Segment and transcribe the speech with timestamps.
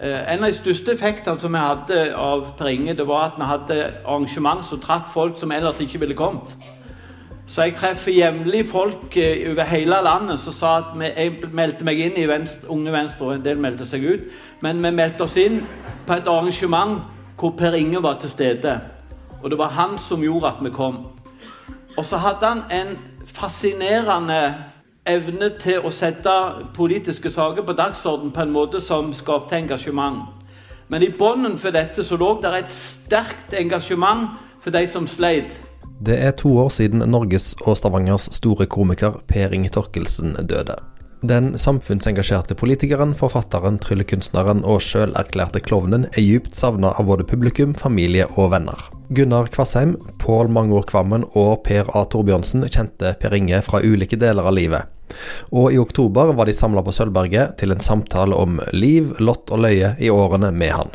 [0.00, 3.38] Eh, en av de største effektene som vi hadde av Per Inge, det var at
[3.38, 6.56] vi hadde arrangement som trakk folk som ellers ikke ville kommet.
[7.46, 12.00] Så jeg treffer jevnlig folk eh, over hele landet som sa at vi, meldte meg
[12.00, 14.24] inn i venstre, Unge Venstre, og en del meldte seg ut.
[14.64, 15.60] Men vi meldte oss inn
[16.06, 17.02] på et arrangement
[17.36, 18.78] hvor Per Inge var til stede.
[19.42, 21.02] Og det var han som gjorde at vi kom.
[21.96, 22.96] Og så hadde han en
[23.26, 24.71] fascinerende
[25.08, 26.32] evne til å sette
[26.76, 30.28] politiske saker på dagsordenen på en måte som skapte engasjement.
[30.88, 35.50] Men i bunnen for dette så lå det et sterkt engasjement for de som sleit.
[36.02, 40.76] Det er to år siden Norges og Stavangers store komiker Per Inge Torkelsen døde.
[41.24, 48.26] Den samfunnsengasjerte politikeren, forfatteren, tryllekunstneren og sjølerklærte klovnen er djupt savna av både publikum, familie
[48.34, 48.80] og venner.
[49.14, 52.02] Gunnar Kvassheim, Pål Mangor Kvammen og Per A.
[52.10, 54.90] Torbjørnsen kjente Per Inge fra ulike deler av livet.
[55.54, 59.62] Og i oktober var de samla på Sølvberget til en samtale om liv, lott og
[59.62, 60.92] løye i årene med han.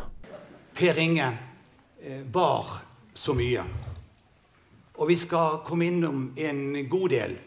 [0.75, 1.31] Per Inge
[2.03, 2.81] eh, var
[3.16, 3.64] så mye.
[5.00, 6.61] Og vi skal komme innom en
[6.92, 7.39] god del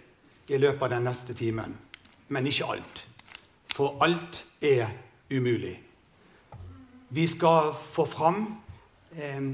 [0.48, 1.76] i løpet av den neste timen.
[2.30, 3.04] Men ikke alt.
[3.74, 4.90] For alt er
[5.30, 5.74] umulig.
[7.10, 8.44] Vi skal få fram
[9.18, 9.50] eh,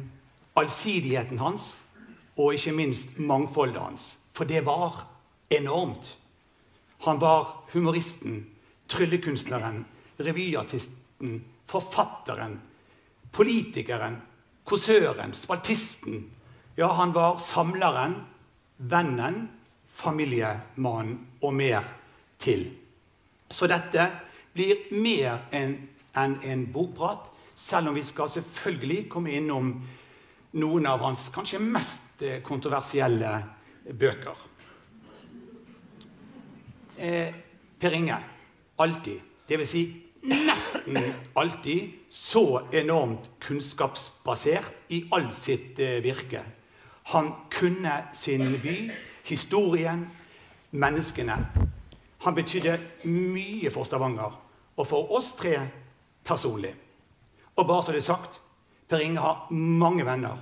[0.57, 1.83] allsidigheten hans,
[2.37, 4.19] og ikke minst mangfoldet hans.
[4.37, 5.07] For det var
[5.51, 6.19] enormt.
[7.07, 8.47] Han var humoristen,
[8.89, 9.85] tryllekunstneren,
[10.21, 12.61] revyartisten, forfatteren,
[13.33, 14.21] politikeren,
[14.65, 16.25] kåsøren, spaltisten,
[16.77, 18.19] ja, han var samleren,
[18.79, 19.47] vennen,
[19.97, 21.85] familiemannen og mer
[22.39, 22.69] til.
[23.51, 24.09] Så dette
[24.57, 25.77] blir mer enn
[26.17, 29.73] en, bokprat, selv om vi skal selvfølgelig komme innom
[30.57, 33.33] noen av hans kanskje mest eh, kontroversielle
[33.93, 34.45] bøker.
[36.97, 37.35] Eh,
[37.79, 38.17] per Inge
[38.81, 39.71] alltid, dvs.
[39.71, 39.85] Si
[40.27, 40.97] nesten
[41.37, 46.43] alltid, så enormt kunnskapsbasert i all sitt eh, virke.
[47.13, 48.91] Han kunne sin by,
[49.29, 50.07] historien,
[50.71, 51.37] menneskene.
[52.27, 52.75] Han betydde
[53.07, 54.35] mye for Stavanger
[54.77, 55.55] og for oss tre
[56.27, 56.73] personlig.
[57.57, 58.41] Og bare så det er sagt
[58.91, 60.37] Per Inge har mange venner.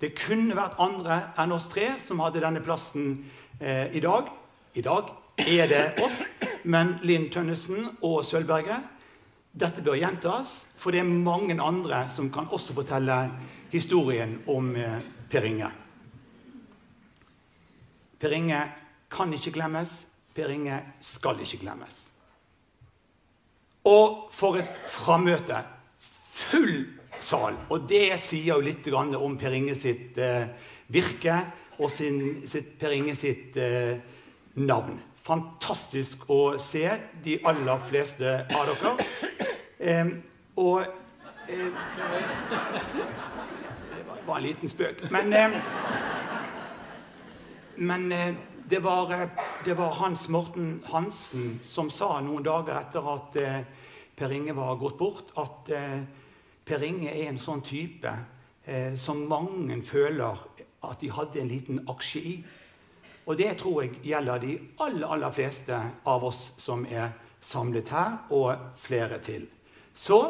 [0.00, 3.24] Det kunne vært andre enn oss tre som hadde denne plassen
[3.60, 4.28] eh, i dag.
[4.76, 5.10] I dag
[5.44, 6.22] er det oss,
[6.64, 8.90] men Linn Tønnesen og Sølvberget
[9.54, 13.18] Dette bør gjentas, for det er mange andre som kan også fortelle
[13.70, 14.96] historien om eh,
[15.30, 15.68] Per Inge.
[18.18, 18.64] Per Inge
[19.14, 19.92] kan ikke glemmes.
[20.34, 22.00] Per Inge skal ikke glemmes.
[23.84, 25.60] Og for et frammøte.
[26.34, 26.86] Full
[27.22, 27.56] sal.
[27.70, 30.48] Og det sier jo litt om Per Inge sitt eh,
[30.88, 31.36] virke
[31.78, 33.94] og sin, sitt, Per Inge sitt eh,
[34.54, 34.98] navn.
[35.24, 36.84] Fantastisk å se
[37.24, 40.10] de aller fleste av dere.
[40.60, 40.82] Og
[41.48, 41.68] eh,
[43.94, 45.06] Det var en liten spøk.
[45.12, 45.32] Men
[47.76, 48.12] men
[48.68, 49.28] det var, eh,
[49.64, 53.60] det var, Hans Morten Hansen som sa noen dager etter at eh,
[54.14, 55.70] Per Inge var gått bort, at
[56.64, 58.12] Per Inge er en sånn type
[58.96, 60.38] som mange føler
[60.86, 62.34] at de hadde en liten aksje i.
[63.26, 64.54] Og det tror jeg gjelder de
[64.84, 67.10] aller, aller fleste av oss som er
[67.44, 69.48] samlet her, og flere til.
[69.94, 70.20] Så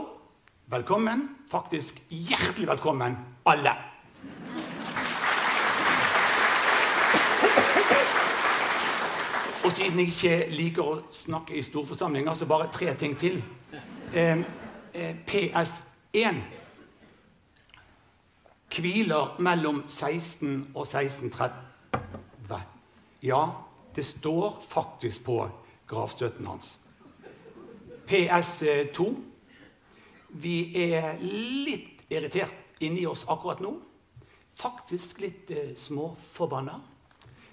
[0.72, 1.28] velkommen.
[1.50, 3.93] Faktisk hjertelig velkommen, alle.
[9.64, 13.38] Og siden jeg ikke liker å snakke i storforsamlinger, så bare tre ting til.
[14.12, 14.42] Eh,
[14.92, 16.42] eh, PS1
[18.74, 22.60] hviler mellom 16 og 1630.
[23.22, 23.46] Ja,
[23.96, 25.48] det står faktisk på
[25.88, 26.78] gravstøtten hans.
[28.04, 29.14] PS2
[30.28, 30.58] Vi
[30.92, 33.78] er litt irritert inni oss akkurat nå.
[34.60, 36.80] Faktisk litt eh, småforbanna.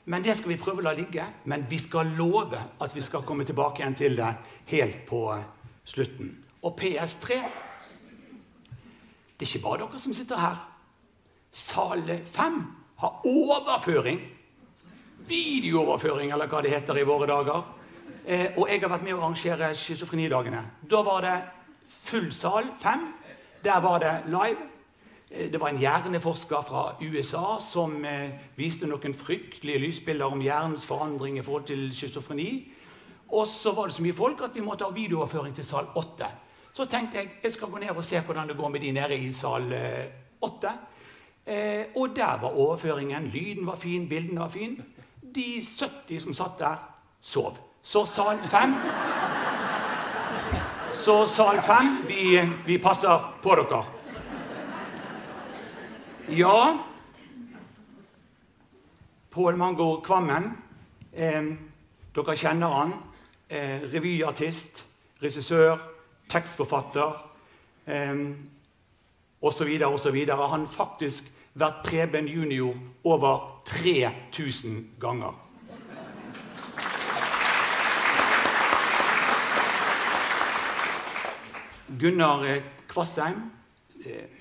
[0.05, 1.25] Men det skal vi prøve å la ligge.
[1.45, 4.31] Men vi skal love at vi skal komme tilbake igjen til det
[4.71, 5.25] helt på
[5.85, 6.37] slutten.
[6.61, 7.41] Og PS3
[9.37, 10.57] Det er ikke bare dere som sitter her.
[11.51, 12.59] Sal 5
[13.01, 14.19] har overføring.
[15.27, 17.63] Videooverføring, eller hva det heter i våre dager.
[18.25, 20.61] Eh, og jeg har vært med å arrangere schizofrenidagene.
[20.89, 21.37] Da var det
[22.05, 23.07] full sal 5.
[23.65, 24.70] Der var det live.
[25.31, 30.85] Eh, det var en hjerneforsker fra USA som eh, viste noen fryktelige lysbilder om hjernens
[30.85, 32.51] forandring i forhold til schizofreni.
[33.31, 36.27] Og så var det så mye folk at vi måtte ha videooverføring til sal 8.
[36.73, 39.17] Så tenkte jeg jeg skal gå ned og se hvordan det går med de nede
[39.17, 39.71] i sal
[40.41, 40.73] 8.
[41.45, 43.31] Eh, og der var overføringen.
[43.31, 44.81] Lyden var fin, bildene var fin.
[45.35, 46.75] De 70 som satt der,
[47.21, 47.57] sov.
[47.81, 48.75] Så sal 5
[50.93, 54.00] Så sal 5 vi, vi passer på dere.
[56.33, 56.79] Ja
[59.29, 60.57] Pål Mango Kvammen.
[61.13, 61.43] Eh,
[62.15, 62.93] dere kjenner han.
[63.49, 64.83] Eh, revyartist,
[65.19, 65.75] regissør,
[66.31, 67.17] tekstforfatter
[67.85, 68.15] eh,
[69.41, 69.71] osv.
[69.89, 70.17] osv.
[70.31, 75.35] Han har faktisk vært Preben junior over 3000 ganger.
[81.99, 82.47] Gunnar
[82.87, 83.51] Kvassheim,
[84.05, 84.31] eh,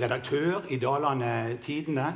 [0.00, 2.14] redaktør i Dalane Tidende.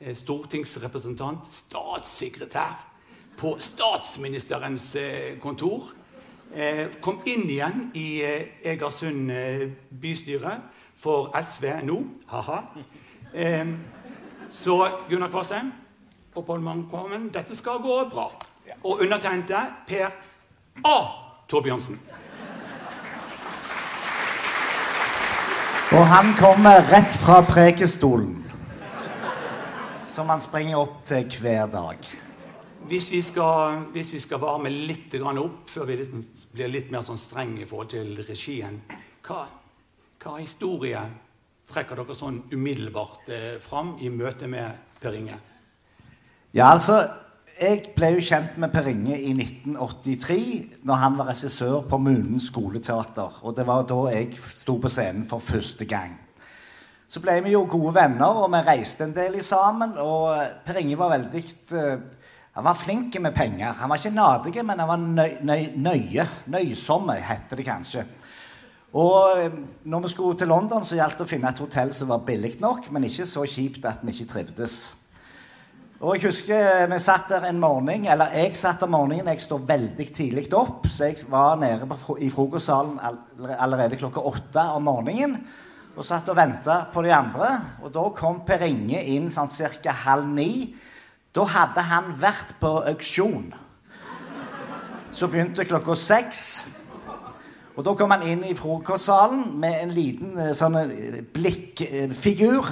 [0.00, 2.86] Eh, stortingsrepresentant, statssekretær
[3.38, 5.92] på statsministerens eh, kontor.
[7.02, 8.22] Kom inn igjen i
[8.64, 9.32] Egersund
[10.00, 10.52] bystyre
[10.96, 11.96] for SV nå.
[12.30, 12.60] Ha-ha.
[14.54, 14.76] Så
[15.10, 15.72] Gunnar Kvassheim
[16.44, 18.30] Mangkvarmen, dette skal gå bra.
[18.84, 20.06] Og undertegnede Per
[20.84, 20.96] A.
[21.48, 22.00] Torbjørnsen.
[25.96, 28.34] Og han kommer rett fra prekestolen,
[30.06, 32.08] som han springer opp til hver dag.
[32.90, 35.96] Hvis vi skal, hvis vi skal varme litt opp før vi
[36.52, 38.76] blir litt mer sånn streng i forhold til regien
[39.24, 39.46] Hva,
[40.20, 41.00] hva historie
[41.72, 45.40] trekker dere sånn umiddelbart eh, fram i møte med Per Inge?
[46.52, 47.00] Ja, altså
[47.56, 50.40] jeg ble jo kjent med Per Inge i 1983,
[50.84, 53.38] når han var regissør på Munen skoleteater.
[53.48, 56.12] Og det var da jeg sto på scenen for første gang.
[57.08, 59.94] Så ble vi jo gode venner, og vi reiste en del sammen.
[60.02, 60.36] Og
[60.66, 61.42] Per Inge var veldig
[61.72, 61.96] uh,
[62.58, 63.72] Han var flink med penger.
[63.80, 66.28] Han var ikke nadig, men han var nøy, nøy, nøye.
[66.52, 68.04] Nøysomme, heter det kanskje.
[68.96, 72.08] Og eh, når vi skulle til London, så gjaldt det å finne et hotell som
[72.08, 74.94] var billig nok, men ikke så kjipt at vi ikke trivdes.
[75.96, 79.30] Og jeg husker vi satt der en morgen, eller jeg satt om morgenen.
[79.32, 81.88] Jeg står veldig tidlig opp, så jeg var nede
[82.20, 82.98] i frokostsalen
[83.56, 85.38] allerede klokka åtte om morgenen.
[85.96, 87.48] Og satt og venta på de andre.
[87.80, 89.96] Og da kom Per Inge inn sånn ca.
[90.04, 90.74] halv ni.
[91.32, 93.54] Da hadde han vært på auksjon.
[95.12, 96.68] Så begynte klokka seks.
[97.72, 102.68] Og da kom han inn i frokostsalen med en liten eh, sånn eh, blikkfigur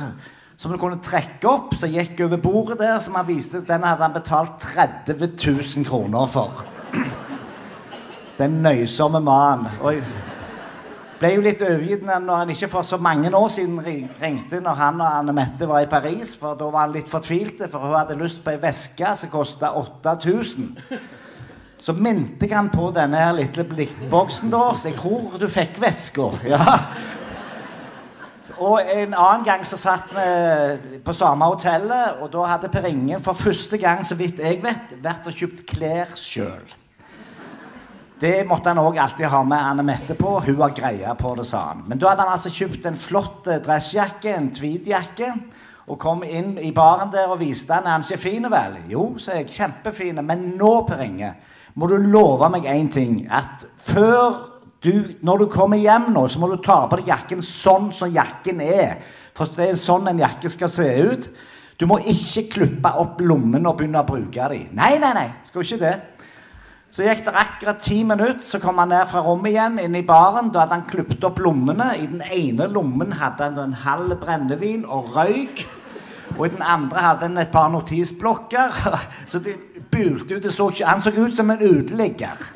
[0.57, 4.03] som du kunne trekke opp, som gikk over bordet der, som han viste Den hadde
[4.03, 6.65] han betalt 30 000 kroner for.
[8.39, 9.71] Den nøysomme mannen.
[9.83, 10.05] Og jeg
[11.19, 13.79] ble jo litt overgitt når han ikke for så mange år siden
[14.21, 17.69] ringte når han og Anne Mette var i Paris, for da var han litt fortvilte,
[17.71, 20.75] for hun hadde lyst på ei veske som kosta 8000.
[21.85, 25.81] Så minte jeg han på denne her lille blikkboksen, da, så jeg tror du fikk
[25.83, 26.31] veska.
[26.49, 26.63] Ja.
[28.59, 33.19] Og en annen gang så satt vi på samme hotellet, og da hadde Per Inge
[33.25, 36.75] for første gang så vidt jeg vet, vært og kjøpt klær sjøl.
[38.21, 40.37] Det måtte han òg alltid ha med Anne Mette på.
[40.45, 41.83] Hun har greia på det, sa han.
[41.89, 45.33] Men da hadde han altså kjøpt en flott eh, dressjakke, en tweedjakke,
[45.91, 48.79] og kom inn i baren der og viste han er han ikke fin, vel?
[48.89, 49.51] Jo, sa jeg.
[49.53, 50.23] Kjempefin.
[50.25, 51.35] Men nå, Per Inge,
[51.75, 53.19] må du love meg én ting.
[53.29, 54.54] At før
[54.85, 54.93] du,
[55.25, 58.61] når du kommer hjem nå, så må du ta på deg jakken sånn som jakken
[58.61, 58.99] er.
[59.35, 61.29] For det er sånn en jakke skal se ut.
[61.81, 64.69] Du må ikke klippe opp lommene og begynne å bruke dem.
[64.77, 65.95] Nei, nei, nei, skal ikke det.
[66.95, 70.05] Så gikk det akkurat ti minutter, så kom han ned fra rommet igjen, inn i
[70.07, 70.53] baren.
[70.55, 71.89] Da hadde han klippet opp lommene.
[71.99, 75.65] I den ene lommen hadde han en halv brennevin og røyk.
[76.37, 78.79] Og i den andre hadde han et par notisblokker.
[79.31, 79.57] Så det
[79.91, 80.47] bulte ut.
[80.87, 82.47] Han så ut som en uteligger.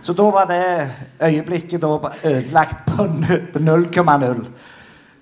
[0.00, 0.90] Så da var det
[1.22, 1.84] øyeblikket
[2.24, 4.46] ødelagt på 0,0.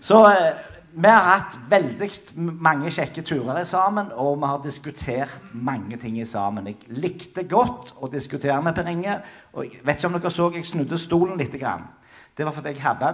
[0.01, 5.97] Så eh, vi har hatt veldig mange kjekke turer sammen, og vi har diskutert mange
[5.97, 6.67] ting sammen.
[6.67, 9.19] Jeg likte godt å diskutere med Per Inge.
[9.53, 11.53] Og jeg vet ikke om dere så jeg snudde stolen litt.
[11.53, 13.13] Det var fordi jeg hadde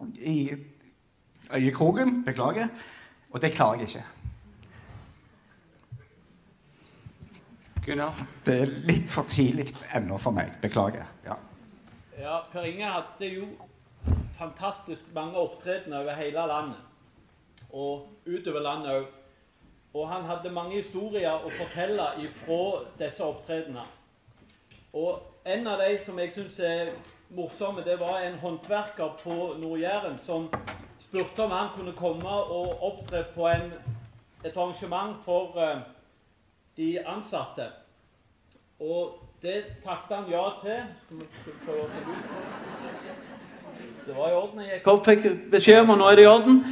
[0.00, 0.52] den i
[1.52, 2.24] øyekroken.
[2.24, 2.68] Beklager.
[3.30, 4.21] Og det klarer jeg ikke.
[7.86, 8.14] Gunnar?
[8.46, 10.52] Det er litt for tidlig ennå for meg.
[10.62, 11.08] Beklager.
[11.26, 11.34] Ja.
[12.14, 13.46] ja, Per Inge hadde jo
[14.38, 16.84] fantastisk mange opptredener over hele landet.
[17.72, 19.08] Og utover landet òg.
[19.94, 22.60] Og han hadde mange historier å fortelle ifra
[23.00, 23.82] disse opptredenene.
[24.92, 26.92] Og en av de som jeg syns er
[27.34, 30.46] morsomme, det var en håndverker på Nord-Jæren som
[31.02, 33.74] spurte om han kunne komme og opptre på en,
[34.44, 35.82] et arrangement for uh,
[36.82, 37.66] de ansatte.
[38.80, 40.80] Og det takket han ja til.
[44.06, 44.60] Det var i orden.
[44.60, 46.62] Jeg kom, fikk beskjed om og nå er det i orden.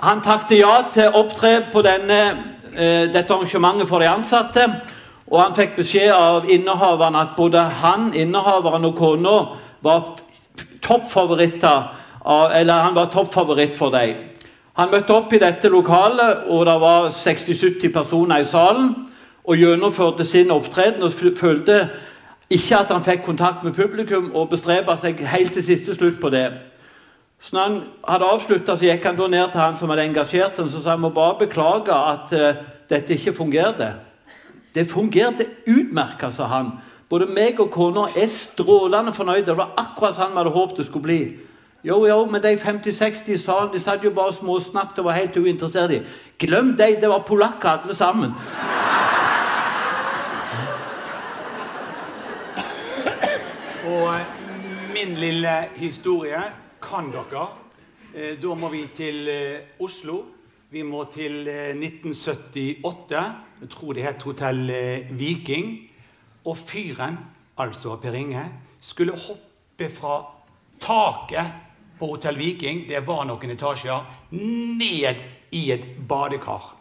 [0.00, 2.20] Han takket ja til å opptre på denne,
[2.72, 4.64] eh, dette arrangementet for de ansatte.
[5.28, 9.36] Og han fikk beskjed av innehaveren at både han, innehaveren og kona
[9.82, 10.16] var
[10.82, 11.82] toppfavoritter
[12.24, 14.16] av, eller han var toppfavoritt for dem.
[14.72, 19.09] Han møtte opp i dette lokalet, og det var 60-70 personer i salen.
[19.44, 21.88] Og gjennomførte sin opptreden og følte
[22.50, 26.32] ikke at han fikk kontakt med publikum, og bestreba seg helt til siste slutt på
[26.34, 26.48] det.
[27.40, 27.76] Så når han
[28.08, 31.04] hadde avslutta, gikk han da ned til han som hadde engasjert ham, så sa han
[31.04, 33.94] må bare beklage at uh, dette ikke fungerte.
[34.74, 36.72] Det fungerte utmerka, sa han.
[37.10, 39.46] Både meg og kona er strålende fornøyde.
[39.46, 41.22] Det var akkurat sånn vi hadde håpet det skulle bli.
[41.86, 45.38] Jo, jo, men de 50-60 i salen de satt jo bare småsnakket og var helt
[45.38, 46.02] uinteressert i.
[46.38, 48.36] Glem dem, det var polakker alle sammen.
[55.06, 56.40] Min lille historie
[56.82, 57.46] kan dere.
[58.14, 60.18] Eh, da må vi til eh, Oslo.
[60.70, 63.16] Vi må til 1978.
[63.16, 63.30] Eh,
[63.60, 64.72] Jeg tror det het Hotell
[65.10, 65.90] Viking.
[66.44, 67.18] Og fyren,
[67.58, 68.44] altså Per Inge,
[68.80, 70.20] skulle hoppe fra
[70.80, 71.50] taket
[71.98, 75.20] på Hotell Viking, det var noen etasjer, ned
[75.52, 76.79] i et badekar.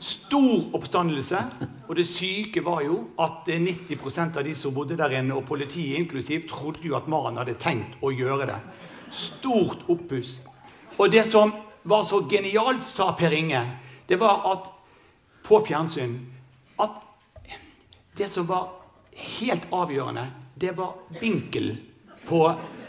[0.00, 1.42] Stor oppstandelse.
[1.88, 5.98] Og det syke var jo at 90% av de som bodde der inne, og politiet
[6.00, 8.58] inklusiv, trodde jo at Maren hadde tenkt å gjøre det.
[9.12, 10.38] Stort oppuss.
[10.96, 11.52] Og det som
[11.82, 13.62] var så genialt, sa Per Inge,
[14.08, 14.70] det var at
[15.46, 16.18] på fjernsyn
[16.80, 16.98] at
[18.16, 18.68] det som var
[19.16, 20.26] helt avgjørende,
[20.60, 21.72] det var vinkel
[22.28, 22.42] på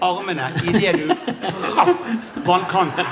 [0.04, 1.12] armene idet du
[1.72, 1.96] traff
[2.46, 3.08] vannkanten.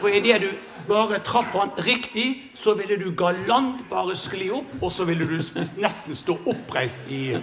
[0.00, 0.50] For idet du
[0.88, 5.36] bare traff han riktig, så ville du galant bare skli opp, og så ville du
[5.80, 7.36] nesten stå oppreist i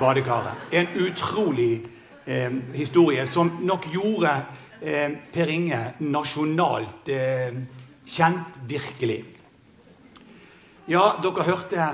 [0.00, 0.68] badekaret.
[0.72, 1.84] En utrolig
[2.26, 4.34] eh, historie som nok gjorde
[4.80, 7.62] eh, Per Inge nasjonalt eh,
[8.06, 9.22] kjent, virkelig.
[10.90, 11.92] Ja, dere hørte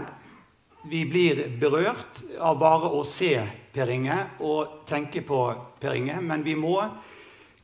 [0.88, 3.34] vi blir berørt av bare å se
[3.70, 5.42] Per Inge og tenke på
[5.80, 6.78] Per Inge, men vi må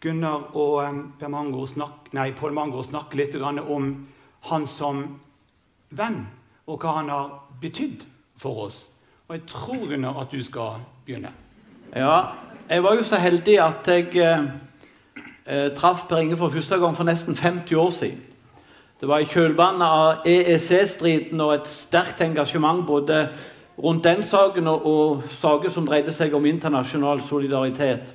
[0.00, 3.88] Gunnar og Mango snakke, nei, Paul Mango snakke litt om
[4.50, 5.20] han som
[5.90, 6.26] venn,
[6.66, 8.04] og hva han har betydd
[8.38, 8.90] for oss.
[9.28, 11.32] Og jeg tror, Gunnar, at du skal begynne.
[11.94, 12.36] Ja,
[12.68, 14.46] jeg var jo så heldig at jeg eh,
[15.46, 18.22] eh traff Per Inge for første gang for nesten 50 år siden.
[19.00, 23.28] Det var i kjølvannet av EEC-striden og et sterkt engasjement både
[23.76, 28.14] rundt den saken og, og saker som dreide seg om internasjonal solidaritet.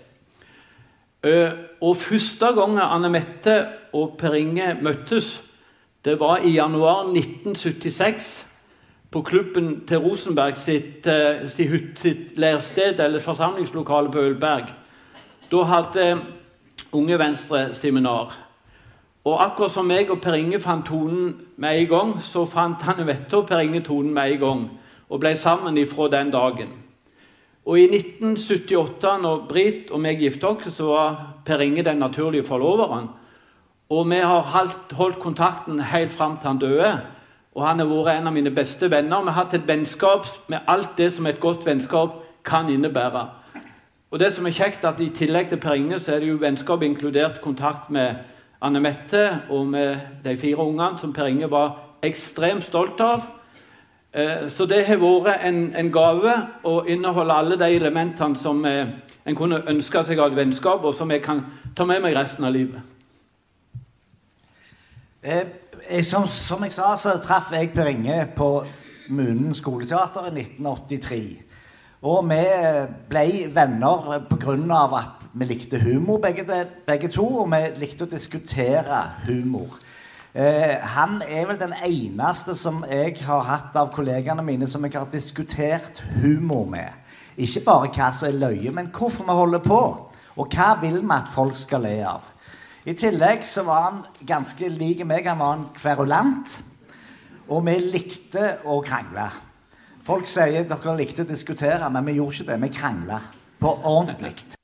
[1.21, 3.55] Uh, og Første gangen Anne Mette
[3.93, 5.41] og Per Inge møttes,
[6.05, 8.45] det var i januar 1976
[9.11, 14.71] på klubben til Rosenberg sitt, uh, sitt, sitt lærsted, eller forsamlingslokale på Ølberg.
[15.51, 16.21] Da hadde
[16.91, 18.37] Unge Venstre seminar.
[19.25, 23.05] Og akkurat som meg og Per Inge fant tonen med en gang, så fant Anne
[23.05, 24.63] Mette og Per Inge tonen med en gang
[25.09, 26.80] og ble sammen ifra den dagen.
[27.65, 32.45] Og I 1978, når Britt og meg gifta oss, så var Per Inge den naturlige
[32.47, 33.09] forloveren.
[33.91, 36.93] Og vi har holdt, holdt kontakten helt fram til han døde.
[37.55, 39.21] Og han har vært en av mine beste venner.
[39.21, 42.15] Vi har hatt et vennskap med alt det som et godt vennskap
[42.47, 43.25] kan innebære.
[44.11, 46.39] Og det som er kjekt, at I tillegg til Per Inge så er det jo
[46.41, 48.23] vennskap inkludert kontakt med
[48.61, 53.23] Anne Mette og med de fire ungene, som Per Inge var ekstremt stolt av.
[54.13, 56.33] Eh, så det har vært en, en gave
[56.67, 58.89] å inneholde alle de elementene som eh,
[59.23, 62.43] en kunne ønske seg av et vennskap, og som jeg kan ta med meg resten
[62.43, 62.81] av livet.
[65.23, 68.49] Eh, som, som, jeg sa, så traff jeg Per Inge på
[69.15, 71.21] Munen skoleteater i 1983.
[72.11, 72.41] Og vi
[73.07, 74.81] ble venner pga.
[74.97, 76.43] at vi likte humor begge,
[76.87, 79.79] begge to, og vi likte å diskutere humor.
[80.31, 84.95] Eh, han er vel den eneste som jeg har hatt av kollegaene mine som jeg
[84.95, 86.87] har diskutert humor med.
[87.35, 89.81] Ikke bare hva som er løye, men hvorfor vi holder på.
[90.39, 92.23] Og hva vil vi at folk skal le av.
[92.87, 95.27] I tillegg så var han ganske lik meg.
[95.27, 96.55] Han var en kverulant.
[97.51, 99.27] Og vi likte å krangle.
[100.01, 102.61] Folk sier dere likte å diskutere, men vi gjorde ikke det.
[102.63, 103.19] Vi krangla
[103.59, 104.60] på ordentlig.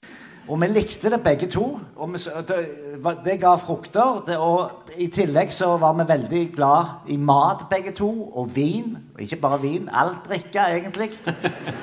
[0.47, 1.79] Og vi likte det begge to.
[1.95, 4.23] og vi, det, det, ga frukter.
[4.27, 8.97] Det, og I tillegg så var vi veldig glad i mat begge to, og vin.
[9.15, 11.09] Og ikke bare vin, alt drikke, egentlig.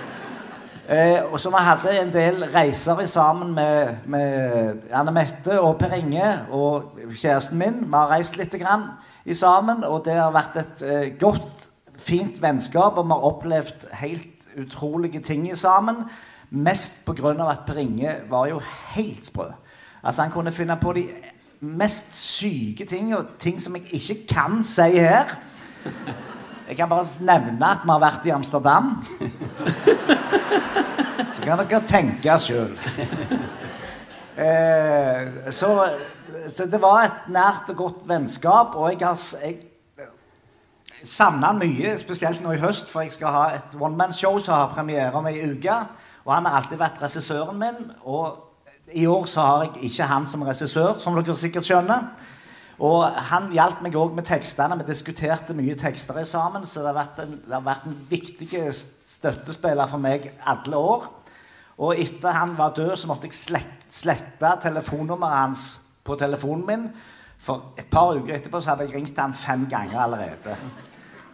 [0.88, 5.92] eh, og så vi hadde en del reiser sammen med, med Anne Mette og Per
[5.92, 7.80] Inge og kjæresten min.
[7.84, 8.94] Vi har reist litt grann
[9.24, 12.96] i sammen, og det har vært et eh, godt, fint vennskap.
[12.96, 16.06] Og vi har opplevd helt utrolige ting sammen.
[16.54, 17.34] Mest pga.
[17.50, 18.60] at Per Inge var jo
[18.94, 19.50] helt sprø.
[20.04, 21.08] Altså Han kunne finne på de
[21.60, 25.38] mest syke ting, og ting som jeg ikke kan si her.
[26.68, 29.04] Jeg kan bare nevne at vi har vært i Amsterdam.
[31.34, 32.78] Så kan dere tenke sjøl.
[34.36, 35.68] Eh, så,
[36.48, 39.58] så det var et nært og godt vennskap, og jeg har jeg,
[41.04, 44.72] savna han mye, spesielt nå i høst, for jeg skal ha et one-man-show som har
[44.74, 45.76] premiere om ei uke.
[46.24, 48.40] Og han har alltid vært regissøren min, og
[48.92, 52.08] i år så har jeg ikke han som regissør, som dere sikkert skjønner.
[52.84, 54.76] Og han hjalp meg òg med tekstene.
[54.80, 57.98] Vi diskuterte mye tekster i sammen, så det har vært en, det har vært en
[58.10, 61.06] viktig støttespiller for meg alle år.
[61.84, 65.66] Og etter han var død, så måtte jeg slette, slette telefonnummeret hans
[66.04, 66.88] på telefonen min.
[67.44, 70.56] For et par uker etterpå så hadde jeg ringt han fem ganger allerede.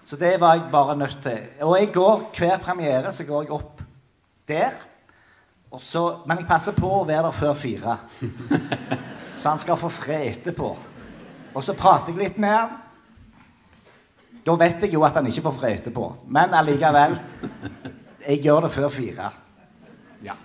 [0.04, 1.38] Så det var jeg bare nødt til.
[1.62, 3.82] Og jeg går hver premiere så går jeg opp
[4.50, 4.76] der.
[5.70, 7.96] Og så, men jeg passer på å være der før fire.
[9.40, 10.70] Så han skal få fred etterpå.
[11.56, 12.74] Og så prater jeg litt med han.
[14.44, 16.08] Da vet jeg jo at han ikke får fred etterpå.
[16.28, 17.16] Men allikevel.
[18.26, 19.30] Jeg gjør det før fire.
[20.26, 20.36] Ja.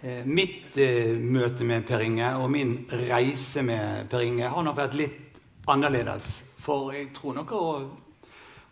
[0.00, 4.80] Eh, Mitt eh, møte med Per Inge og min reise med Per Inge har nok
[4.80, 6.38] vært litt annerledes.
[6.64, 7.54] For jeg tror nok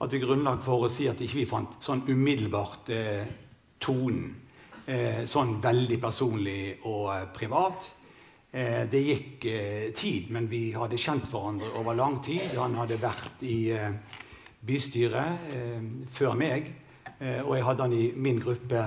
[0.03, 3.27] at det er grunnlag for å si at ikke vi fant sånn umiddelbart eh,
[3.83, 4.31] tonen.
[4.87, 7.89] Eh, sånn veldig personlig og eh, privat.
[8.51, 9.47] Eh, det gikk
[9.97, 12.55] tid, men vi hadde kjent hverandre over lang tid.
[12.59, 13.73] Han hadde vært i
[14.63, 15.49] bystyret
[16.15, 16.69] før meg,
[17.43, 18.83] og jeg hadde han i min gruppe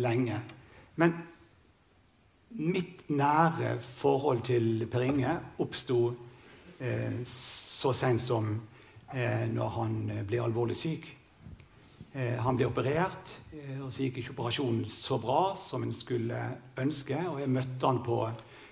[0.00, 0.38] lenge.
[0.96, 1.12] Men
[2.56, 5.98] mitt nære forhold til Per Inge oppsto
[7.28, 8.48] så seint som
[9.14, 9.96] eh, når han
[10.28, 11.08] ble alvorlig syk.
[12.12, 16.38] Eh, han ble operert, eh, og så gikk ikke operasjonen så bra som en skulle
[16.82, 17.18] ønske.
[17.30, 18.16] Og jeg møtte han på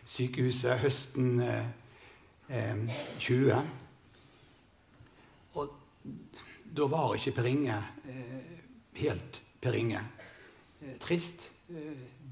[0.09, 1.68] sykehuset høsten eh,
[2.50, 2.80] eh,
[3.23, 3.61] 20.
[5.54, 5.71] Og
[6.75, 7.76] da var ikke Per Inge
[8.99, 10.00] helt Per Inge.
[11.02, 11.49] Trist,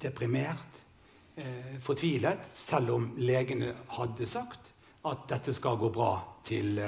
[0.03, 0.83] deprimert,
[1.83, 4.71] fortvilet, selv om legene hadde sagt
[5.07, 6.13] at dette skal gå bra
[6.47, 6.79] til,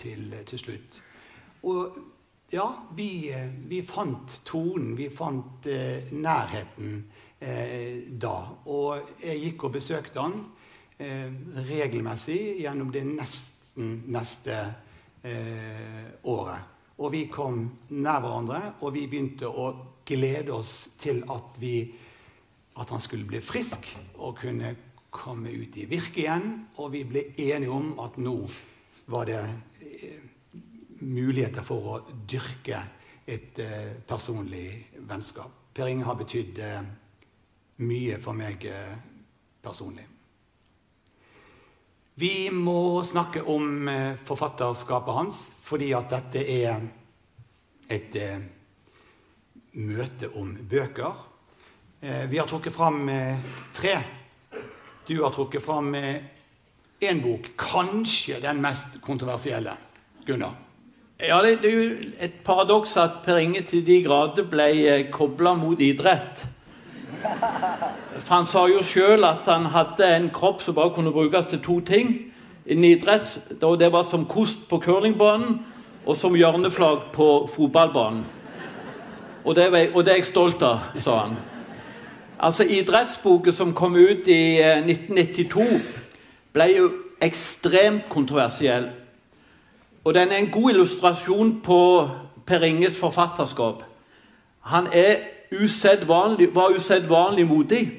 [0.00, 1.00] til, til slutt.
[1.68, 1.96] Og
[2.50, 7.04] ja, vi, eh, vi fant tonen, vi fant eh, nærheten
[7.38, 8.34] eh, da.
[8.66, 10.40] Og jeg gikk og besøkte han
[10.98, 11.30] eh,
[11.70, 14.58] regelmessig gjennom det nesten neste
[15.22, 16.76] eh, året.
[17.00, 17.62] Og vi kom
[17.96, 19.70] nær hverandre, og vi begynte å
[20.04, 21.86] glede oss til at, vi,
[22.76, 24.74] at han skulle bli frisk og kunne
[25.10, 26.50] komme ut i virke igjen.
[26.76, 28.36] Og vi ble enige om at nå
[29.10, 29.40] var det
[31.00, 32.82] muligheter for å dyrke
[33.26, 35.72] et eh, personlig vennskap.
[35.74, 36.80] Per Inge har betydd eh,
[37.86, 38.96] mye for meg eh,
[39.62, 40.06] personlig.
[42.20, 46.82] Vi må snakke om eh, forfatterskapet hans, fordi at dette er
[47.88, 48.42] et eh,
[49.80, 51.22] møte om bøker.
[52.00, 53.08] Eh, vi har trukket fram
[53.72, 53.94] tre.
[55.08, 59.78] Du har trukket fram én bok, kanskje den mest kontroversielle.
[60.26, 60.69] Gunnar.
[61.20, 65.02] Ja, det, det er jo et paradoks at Per Inge til de grader ble eh,
[65.12, 66.46] kobla mot idrett.
[67.20, 71.60] For han sa jo sjøl at han hadde en kropp som bare kunne brukes til
[71.60, 72.14] to ting
[72.64, 73.36] innen idrett.
[73.60, 75.58] og Det var som kost på curlingbanen
[76.06, 78.24] og som hjørneflagg på fotballbanen.
[79.44, 81.36] Og det, og det er jeg stolt av, sa han.
[82.40, 85.68] Altså, Idrettsboken som kom ut i eh, 1992,
[86.56, 86.88] ble jo
[87.20, 88.88] ekstremt kontroversiell.
[90.04, 92.08] Og den er en god illustrasjon på
[92.46, 93.84] Per Inges forfatterskap.
[94.60, 94.86] Han
[95.52, 97.92] usedvanlig, var usedvanlig modig,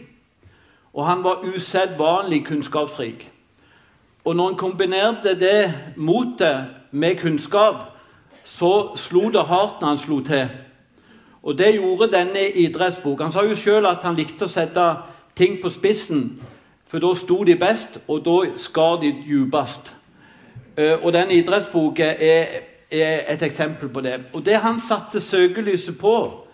[0.94, 3.32] og han var usedvanlig kunnskapsrik.
[4.26, 7.76] Og når han kombinerte det motet med kunnskap,
[8.44, 10.50] så slo det hardt når han slo til.
[11.44, 13.24] Og det gjorde denne idrettsboka.
[13.24, 14.84] Han sa jo sjøl at han likte å sette
[15.36, 16.42] ting på spissen,
[16.88, 19.96] for da sto de best, og da skar de djupest.
[20.78, 22.46] Eh, Og den idrettsboka er,
[22.92, 24.22] er et eksempel på det.
[24.34, 26.48] Og det han satte søkelyset på,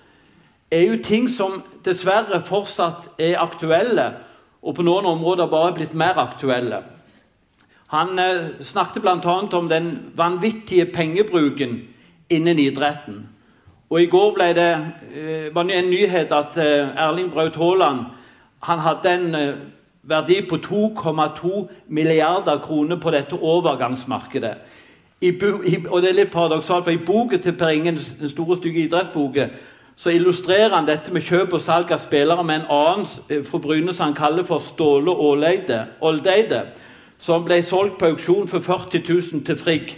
[0.71, 4.11] er jo ting som dessverre fortsatt er aktuelle,
[4.61, 6.81] og på noen områder bare blitt mer aktuelle.
[7.93, 9.37] Han eh, snakket bl.a.
[9.57, 11.81] om den vanvittige pengebruken
[12.29, 13.27] innen idretten.
[13.89, 14.71] Og I går ble det,
[15.13, 18.05] eh, var det en nyhet at Erling Braut Haaland
[18.63, 19.35] han hadde en
[20.07, 24.53] verdi på 2,2 milliarder kroner på dette overgangsmarkedet.
[25.21, 25.27] I,
[25.65, 28.85] i, og det er litt paradoksalt, for I boken til Per Ingen, den store, stygge
[28.85, 29.55] idrettsboken,
[29.97, 33.57] så illustrerer han dette med kjøp og salg av spillere med en annen eh, fra
[33.59, 36.67] Bryne som han kaller for Ståle Åleide, Oldeide,
[37.17, 39.95] som ble solgt på auksjon for 40 000 til Frigg.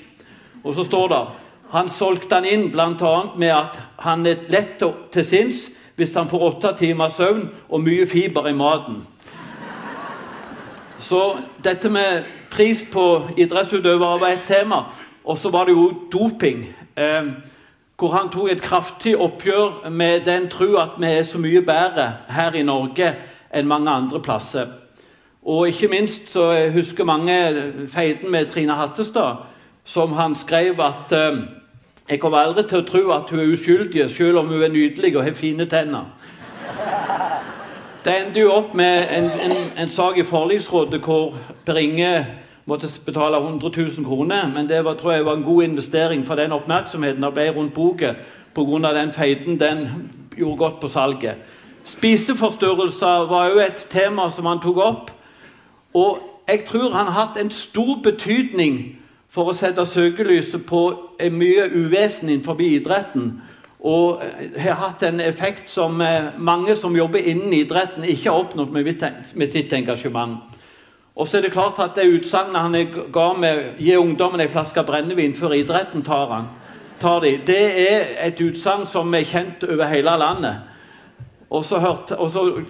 [0.64, 1.22] Og så står det
[1.70, 3.14] Han solgte han inn bl.a.
[3.36, 5.68] med at han er lett til sinns
[6.00, 9.04] hvis han får åtte timers søvn og mye fiber i maten.
[11.00, 14.84] Så dette med pris på idrettsutøvere var et tema.
[15.24, 16.66] Og så var det jo doping.
[16.98, 17.24] Eh,
[18.00, 22.14] hvor han tok et kraftig oppgjør med den tro at vi er så mye bedre
[22.32, 23.14] her i Norge
[23.52, 24.68] enn mange andre plasser.
[25.44, 27.36] Og ikke minst så husker mange
[27.88, 29.44] feiden med Trine Hattestad,
[29.84, 31.42] som han skrev at eh,
[32.10, 35.16] jeg kommer aldri til å tro at hun er uskyldig, selv om hun er nydelig
[35.18, 36.08] og har fine tenner.
[38.06, 41.34] Det endte jo opp med en, en, en sak i forliksrådet hvor
[41.66, 42.28] Per Inge
[42.66, 44.52] måtte betale 100 000 kroner.
[44.56, 47.74] Men det var, tror jeg var en god investering for den oppmerksomheten det ble rundt
[47.74, 48.14] boka
[48.56, 48.94] pga.
[48.94, 49.88] den feiten den
[50.38, 51.36] gjorde godt på salget.
[51.86, 55.12] Spiseforstyrrelser var jo et tema som han tok opp.
[55.94, 60.94] Og jeg tror han har hatt en stor betydning for å sette søkelyset på
[61.32, 63.42] mye uvesen innenfor idretten.
[63.80, 68.40] Og eh, har hatt en effekt som eh, mange som jobber innen idretten, ikke har
[68.44, 70.58] oppnådd med sitt engasjement.
[71.20, 74.84] Og så er det klart at det utsagnet han ga med 'gi ungdommen ei flaske
[74.84, 76.48] brennevin før idretten tar, han,
[77.00, 80.56] tar de', det er et utsagn som er kjent over hele landet.
[81.50, 82.62] Og så, hørte, og så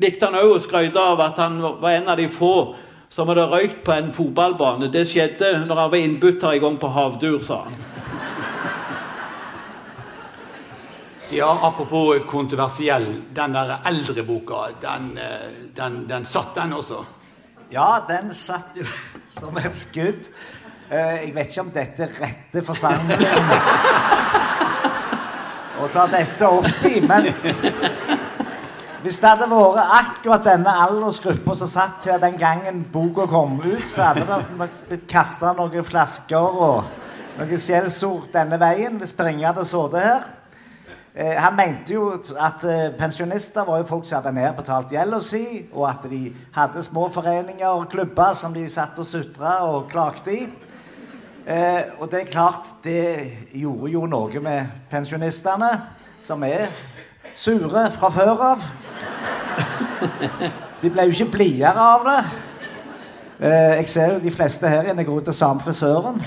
[0.00, 2.74] likte han òg å skryte av at han var en av de få
[3.08, 4.92] som hadde røykt på en fotballbane.
[4.92, 7.95] Det skjedde når han var innbytter en gang på havdur, sa han.
[11.30, 13.22] Ja, Apropos kontroversiell.
[13.34, 17.04] Den der eldre boka, den, eh, den, den satt, den også?
[17.70, 18.84] Ja, den satt jo
[19.40, 20.28] som et skudd.
[20.90, 23.50] Eh, jeg vet ikke om dette rette forsamlingen
[25.82, 27.26] å ta dette opp i, men
[29.02, 33.82] hvis det hadde vært akkurat denne aldersgruppa som satt her den gangen boka kom ut,
[33.90, 36.86] så hadde det blitt kasta noen flasker og
[37.36, 40.26] noen skjellsord denne veien hvis Per Inge hadde sittet her.
[41.16, 45.46] Eh, han mente jo at eh, pensjonister var jo folk som hadde nedbetalt gjelda si,
[45.72, 50.34] og at de hadde små foreninger og klubber som de satt og sutra og klagde
[50.34, 50.42] i.
[51.46, 55.70] Eh, og det er klart, det gjorde jo noe med pensjonistene,
[56.20, 56.68] som er
[57.32, 58.68] sure fra før av.
[60.82, 62.18] De ble jo ikke blidere av det.
[63.40, 66.20] Eh, jeg ser jo de fleste her inne går til samme frisøren.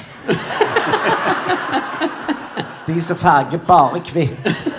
[2.89, 4.77] De som farger bare hvitt.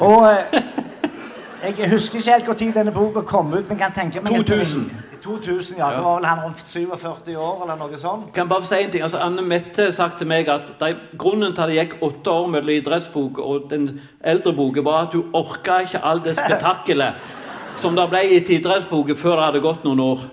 [0.00, 4.32] Og eh, jeg husker ikke helt når denne boka kom ut, men kan tenke meg
[4.46, 4.90] 2000.
[5.20, 5.90] 2000, ja.
[5.92, 8.30] Det var vel han rundt 47 år, eller noe sånt.
[8.34, 11.62] Kan bare si en ting, altså Anne Mette sagt til meg at de, grunnen til
[11.62, 13.90] at det gikk åtte år mellom idrettsbok og den
[14.24, 17.36] eldre boka, var at du orka ikke all det spetakkelet
[17.80, 20.24] som det ble gitt idrettsboka før det hadde gått noen år.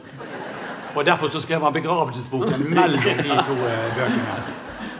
[0.95, 4.39] Og derfor så skrev han begravelsesboken mellom de to uh, bøkene.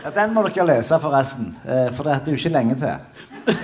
[0.04, 1.50] Ja, den må dere lese, forresten.
[1.64, 3.56] Uh, for det er jo ikke lenge til.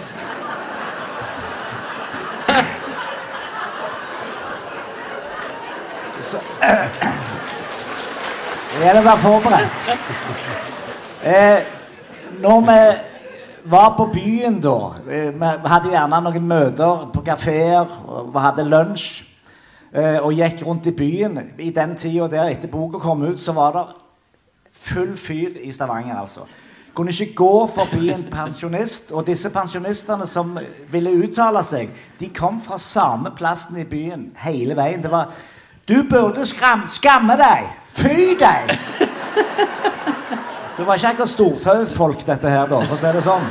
[8.74, 9.79] Det gjelder å være forberedt.
[11.24, 11.61] Eh,
[12.42, 12.79] når vi
[13.72, 14.77] var på byen da
[15.09, 17.88] eh, Vi hadde gjerne noen møter på kafeer,
[18.33, 19.24] vi hadde lunsj
[19.92, 21.38] eh, og gikk rundt i byen.
[21.59, 23.87] I den tida der etter boka kom ut, så var det
[24.74, 26.46] full fyr i Stavanger, altså.
[26.94, 29.11] Kunne ikke gå forbi en pensjonist.
[29.12, 30.59] Og disse pensjonistene som
[30.92, 35.03] ville uttale seg, de kom fra samme plassen i byen hele veien.
[35.03, 35.33] Det var
[35.88, 37.70] du burde skram, skamme deg!
[37.94, 38.73] Fy deg!
[40.75, 43.44] Så det var ikke akkurat stortaufolk, dette her, da, for å si det sånn.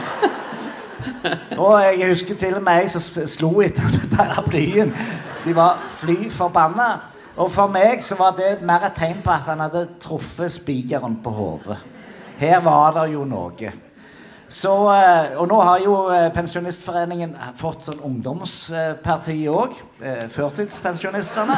[1.55, 4.91] Og jeg husker til og med ei som slo etter med paraplyen.
[5.45, 6.89] De var fly forbanna.
[7.39, 11.15] Og for meg så var det mer et tegn på at han hadde truffet spikeren
[11.23, 11.79] på hodet.
[12.37, 13.71] Her var det jo noe.
[14.53, 19.73] Så, eh, og nå har jo eh, Pensjonistforeningen fått sånn ungdomsparti òg.
[19.97, 21.55] Eh, førtidspensjonistene.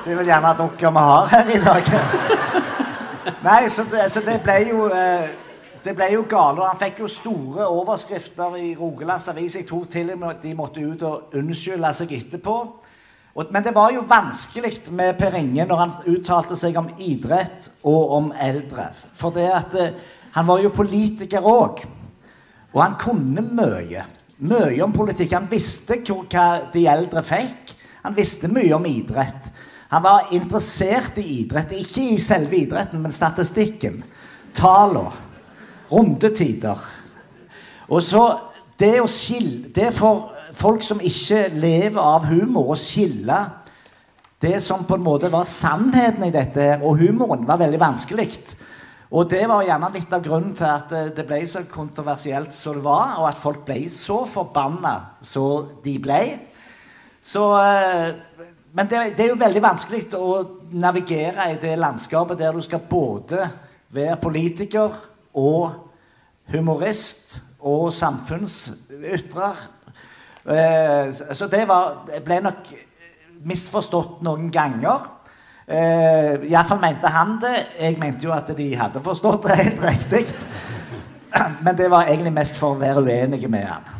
[0.00, 1.92] Det er vel gjerne dere vi har her i dag.
[3.46, 4.90] Nei, så det, så det ble jo
[5.84, 6.66] det ble jo gale.
[6.66, 9.60] Han fikk jo store overskrifter i Rogalands Avis.
[9.60, 12.56] Jeg tror til og med de måtte ut og unnskylde seg etterpå.
[13.34, 18.16] Men det var jo vanskelig med Per Inge når han uttalte seg om idrett og
[18.16, 18.88] om eldre.
[19.14, 19.94] For det at eh,
[20.34, 21.84] han var jo politiker òg.
[22.74, 24.04] Og han kunne mye.
[24.40, 25.34] Mye om politikk.
[25.36, 27.74] Han visste hva de eldre fikk.
[28.04, 29.50] Han visste mye om idrett.
[29.90, 31.74] Han var interessert i idrett.
[31.74, 34.02] Ikke i selve idretten, men statistikken.
[34.54, 35.28] Tallene.
[35.90, 36.78] Rundetider.
[37.90, 38.22] Og så
[38.78, 43.46] det å skille Det for folk som ikke lever av humor, å skille
[44.40, 48.30] Det som på en måte var sannheten i dette, og humoren, var veldig vanskelig.
[49.12, 52.84] Og det var gjerne litt av grunnen til at det ble så kontroversielt som det
[52.86, 56.22] var, og at folk ble så forbanna som de ble.
[57.20, 58.14] Så, eh,
[58.72, 60.30] men det, det, er jo veldig vanskelig å
[60.72, 63.44] navigere i det landskapet der du skal både
[63.92, 64.94] være politiker
[65.36, 65.90] og
[66.50, 69.66] humorist og samfunnsytrer.
[70.44, 72.70] Eh, så det var, ble nok
[73.48, 75.08] misforstått noen ganger.
[75.70, 77.56] Eh, Iallfall mente han det.
[77.78, 80.24] Jeg mente jo at de hadde forstått det helt riktig.
[81.64, 83.92] Men det var egentlig mest for å være uenige med han.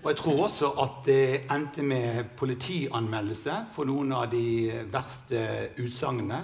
[0.00, 5.42] Og Jeg tror også at det endte med politianmeldelse for noen av de verste
[5.82, 6.38] utsagnene.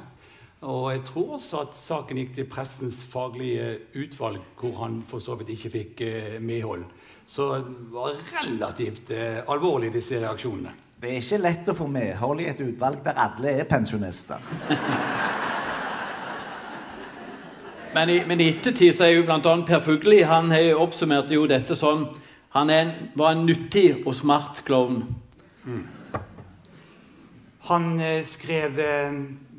[0.67, 5.37] Og jeg tror også at saken gikk til Pressens faglige utvalg, hvor han for så
[5.39, 6.85] vidt ikke fikk eh, medhold.
[7.27, 10.73] Så det var relativt eh, alvorlig, disse reaksjonene.
[11.01, 14.41] Det er ikke lett å få medhold i et utvalg der alle er pensjonister.
[17.97, 19.41] men, i, men i ettertid så er jo bl.a.
[19.43, 22.07] Per Fugli han oppsummerte jo dette sånn
[22.57, 25.03] Han en, var en nyttig og smart klovn.
[25.67, 25.83] Mm.
[27.67, 29.13] Han eh, skrev eh,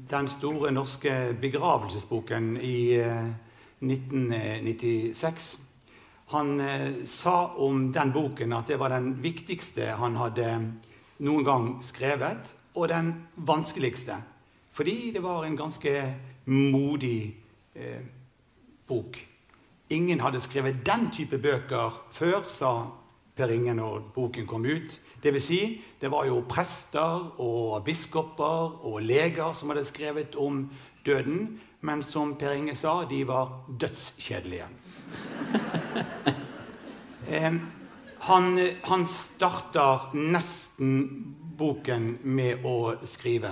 [0.10, 3.26] den store norske begravelsesboken i eh,
[3.84, 5.67] 1996.
[6.28, 10.50] Han eh, sa om den boken at det var den viktigste han hadde
[11.24, 13.14] noen gang skrevet, og den
[13.48, 14.20] vanskeligste.
[14.76, 15.94] Fordi det var en ganske
[16.46, 17.36] modig
[17.76, 18.04] eh,
[18.88, 19.18] bok.
[19.90, 22.74] Ingen hadde skrevet den type bøker før, sa
[23.38, 25.00] Per Inge når boken kom ut.
[25.24, 25.62] Det vil si,
[26.02, 30.66] det var jo prester og biskoper og leger som hadde skrevet om
[31.06, 31.60] døden.
[31.82, 34.68] Men som Per Inge sa, de var dødskjedelige.
[38.30, 40.98] han, han starter nesten
[41.58, 43.52] boken med å skrive.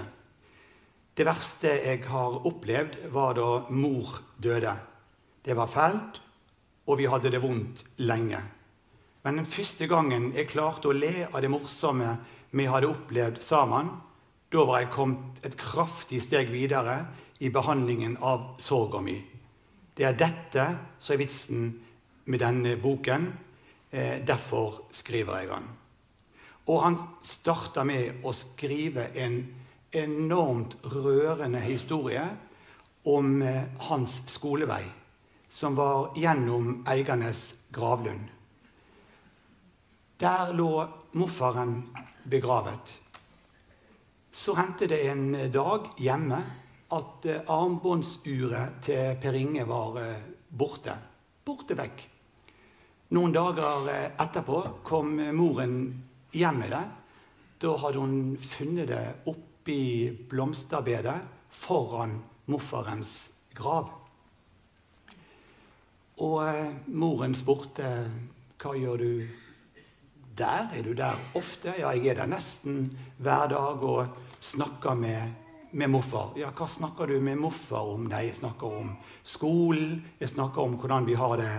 [1.15, 4.73] Det verste jeg har opplevd, var da mor døde.
[5.45, 6.19] Det var fælt,
[6.86, 8.41] og vi hadde det vondt lenge.
[9.25, 12.17] Men den første gangen jeg klarte å le av det morsomme
[12.55, 13.89] vi hadde opplevd sammen,
[14.53, 16.99] da var jeg kommet et kraftig steg videre
[17.41, 19.17] i behandlingen av sorga mi.
[19.95, 20.67] Det er dette
[20.99, 21.65] som er vitsen
[22.25, 23.27] med denne boken.
[23.91, 25.67] Eh, derfor skriver jeg han.
[26.65, 29.39] Og han starta med å skrive en
[29.95, 32.25] enormt rørende historie
[33.05, 34.83] om eh, hans skolevei,
[35.49, 38.31] som var gjennom Eiganes gravlund.
[40.17, 41.81] Der lå morfaren
[42.23, 42.99] begravet.
[44.35, 46.41] Så hendte det en dag hjemme
[46.95, 50.97] at eh, armbåndsuret til Per Inge var eh, borte.
[51.45, 52.03] Borte vekk.
[53.13, 55.76] Noen dager eh, etterpå kom moren
[56.34, 56.86] hjem med det.
[57.62, 61.20] Da hadde hun funnet det oppi blomsterbedet
[61.54, 62.18] foran
[62.50, 63.13] morfarens
[63.54, 63.91] grav.
[66.26, 67.91] Og eh, moren spurte
[68.62, 69.12] hva gjør du
[70.36, 70.74] der?
[70.74, 71.76] Er du der ofte?
[71.78, 72.89] Ja, jeg er der nesten
[73.22, 75.38] hver dag og snakker med,
[75.78, 76.34] med morfar.
[76.41, 78.10] Ja, hva snakker du med morfar om?
[78.10, 80.00] Nei, jeg snakker om skolen.
[80.18, 81.54] Jeg snakker om hvordan vi har det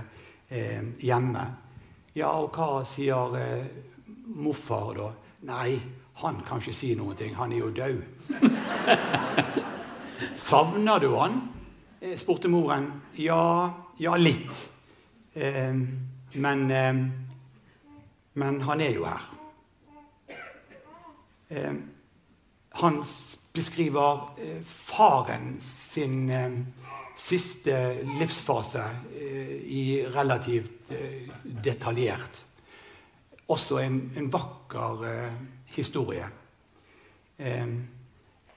[0.49, 1.45] eh, hjemme.
[2.17, 3.67] Ja, og hva sier eh,
[4.37, 5.11] morfar da?
[5.47, 5.77] Nei,
[6.23, 7.35] han kan ikke si noen ting.
[7.37, 8.03] Han er jo død.
[10.47, 11.41] Savner du han?
[12.01, 12.89] Eh, spurte moren.
[13.21, 14.65] Ja, ja litt.
[15.35, 15.77] Eh,
[16.33, 17.07] men eh,
[18.37, 19.23] Men han er jo her.
[21.49, 21.77] Eh,
[22.77, 22.99] han
[23.57, 26.29] beskriver eh, faren sin
[27.17, 28.83] siste livsfase
[29.21, 32.43] eh, i relativt eh, detaljert.
[33.49, 35.39] Også en, en vakker eh,
[35.77, 36.29] historie.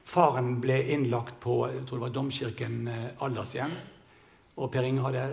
[0.09, 2.77] Faren ble innlagt på jeg tror det var Domkirken
[3.19, 3.73] aldershjem.
[4.55, 5.25] Og Per Inge hadde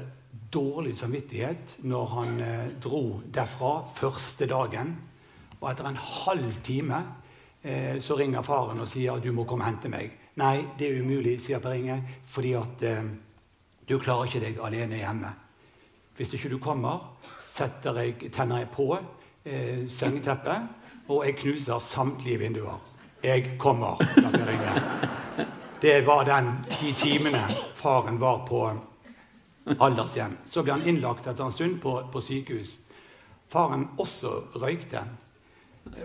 [0.52, 2.40] dårlig samvittighet når han
[2.83, 4.96] dro derfra første dagen.
[5.61, 6.98] Og etter en halv time
[8.00, 10.12] så ringer faren og sier du må komme og hente meg.
[10.37, 11.96] Nei, det er umulig, sier Per Inge,
[12.29, 13.07] fordi at eh,
[13.88, 15.31] du klarer ikke deg alene hjemme.
[16.16, 20.68] Hvis ikke du kommer, jeg, tenner jeg på eh, sengeteppet,
[21.09, 22.83] og jeg knuser samtlige vinduer.
[23.24, 25.46] Jeg kommer, da Per Inge.
[25.81, 27.42] Det var den, de timene
[27.76, 28.61] faren var på
[29.79, 30.37] aldershjem.
[30.44, 32.81] Så ble han innlagt etter en stund på, på sykehus.
[33.52, 35.02] Faren også røykte.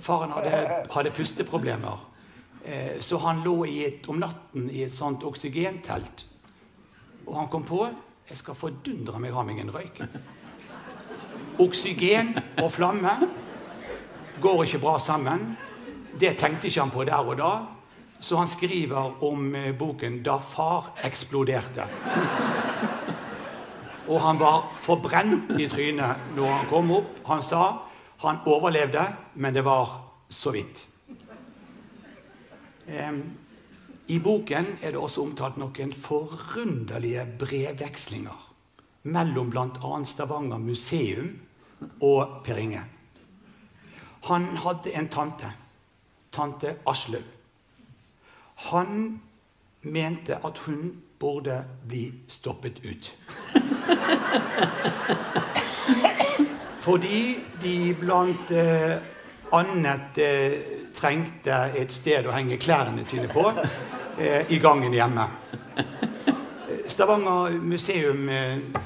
[0.02, 2.08] Faren hadde, hadde pusteproblemer.
[2.66, 6.26] Eh, så han lå et, om natten i et sånt oksygentelt.
[7.26, 7.86] Og han kom på
[8.32, 9.98] jeg skal fordundre meg ha meg en røyk.
[11.60, 12.30] Oksygen
[12.62, 13.12] og flamme
[14.42, 15.58] går ikke bra sammen.
[16.20, 17.52] Det tenkte ikke han på der og da.
[18.22, 21.88] Så han skriver om eh, boken 'Da far eksploderte'.
[24.08, 27.20] Og han var forbrent i trynet når han kom opp.
[27.26, 27.91] Han sa
[28.22, 29.98] han overlevde, men det var
[30.30, 30.88] så vidt.
[34.08, 38.48] I boken er det også omtalt noen forunderlige brevvekslinger
[39.04, 39.92] mellom bl.a.
[40.06, 41.32] Stavanger museum
[42.04, 42.84] og Per Inge.
[44.28, 45.50] Han hadde en tante,
[46.32, 47.26] tante Aslaug.
[48.70, 49.22] Han
[49.82, 53.16] mente at hun burde bli stoppet ut.
[56.82, 58.98] Fordi de blant eh,
[59.54, 60.54] annet eh,
[60.98, 63.44] trengte et sted å henge klærne sine på
[64.22, 65.28] eh, i gangen hjemme.
[66.90, 68.26] Stavanger museum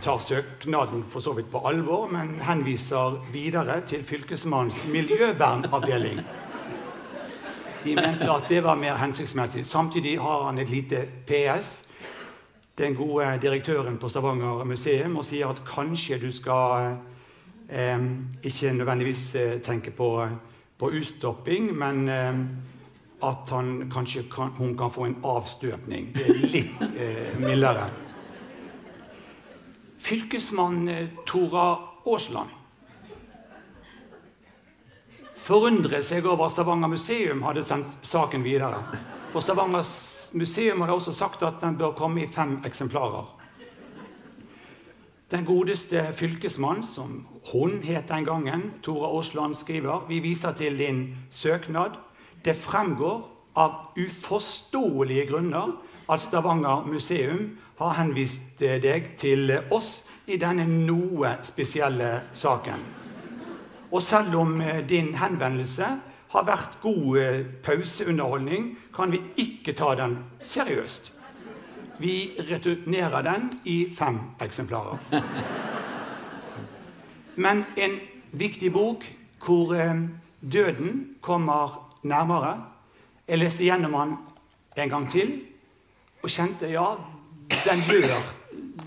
[0.03, 6.19] tar søknaden for så vidt på alvor, men henviser videre til Fylkesmannens miljøvernavdeling.
[7.86, 9.65] De mente at det var mer hensiktsmessig.
[9.65, 11.81] Samtidig har han et lite PS.
[12.77, 16.97] Den gode direktøren på Stavanger museum og sier at kanskje du skal
[17.65, 19.23] ikke nødvendigvis
[19.65, 20.10] tenker på,
[20.78, 22.39] på utstopping, men eh,
[23.23, 26.12] at han, kanskje kan, hun kan få en avstøpning.
[26.13, 27.88] Det er litt eh, mildere.
[30.06, 31.69] Fylkesmann eh, Tora
[32.06, 32.62] Aasland
[35.45, 38.80] forundret seg over at Stavanger museum hadde sendt saken videre.
[39.34, 39.86] For Stavanger
[40.34, 43.30] museum hadde også sagt at den bør komme i fem eksemplarer.
[45.35, 51.17] Den godeste fylkesmann, som hun het den gangen, Tora Aasland, skriver Vi viser til din
[51.31, 51.89] søknad.
[52.45, 55.73] Det fremgår av uforståelige grunner
[56.09, 62.85] at Stavanger museum har henvist eh, deg til oss i denne noe spesielle saken.
[63.91, 65.89] Og selv om eh, din henvendelse
[66.31, 71.14] har vært god eh, pauseunderholdning, kan vi ikke ta den seriøst.
[71.97, 74.97] Vi returnerer den i fem eksemplarer.
[77.36, 77.99] Men en
[78.31, 79.05] viktig bok
[79.45, 79.95] hvor eh,
[80.41, 82.55] døden kommer nærmere.
[83.27, 84.17] Jeg leste gjennom den
[84.84, 85.31] en gang til
[86.23, 86.88] og kjente ja,
[87.65, 88.23] den gjør,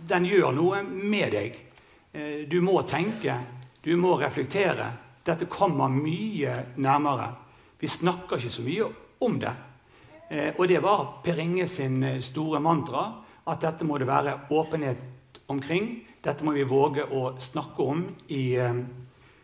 [0.08, 1.58] den gjør noe med deg.
[2.12, 3.36] Eh, du må tenke,
[3.84, 4.90] du må reflektere.
[5.24, 7.30] Dette kommer mye nærmere.
[7.80, 8.88] Vi snakker ikke så mye
[9.24, 9.54] om det.
[10.30, 13.06] Eh, og det var Per Inge sin eh, store mantra
[13.48, 16.02] at dette må det være åpenhet omkring.
[16.24, 18.82] Dette må vi våge å snakke om i, eh,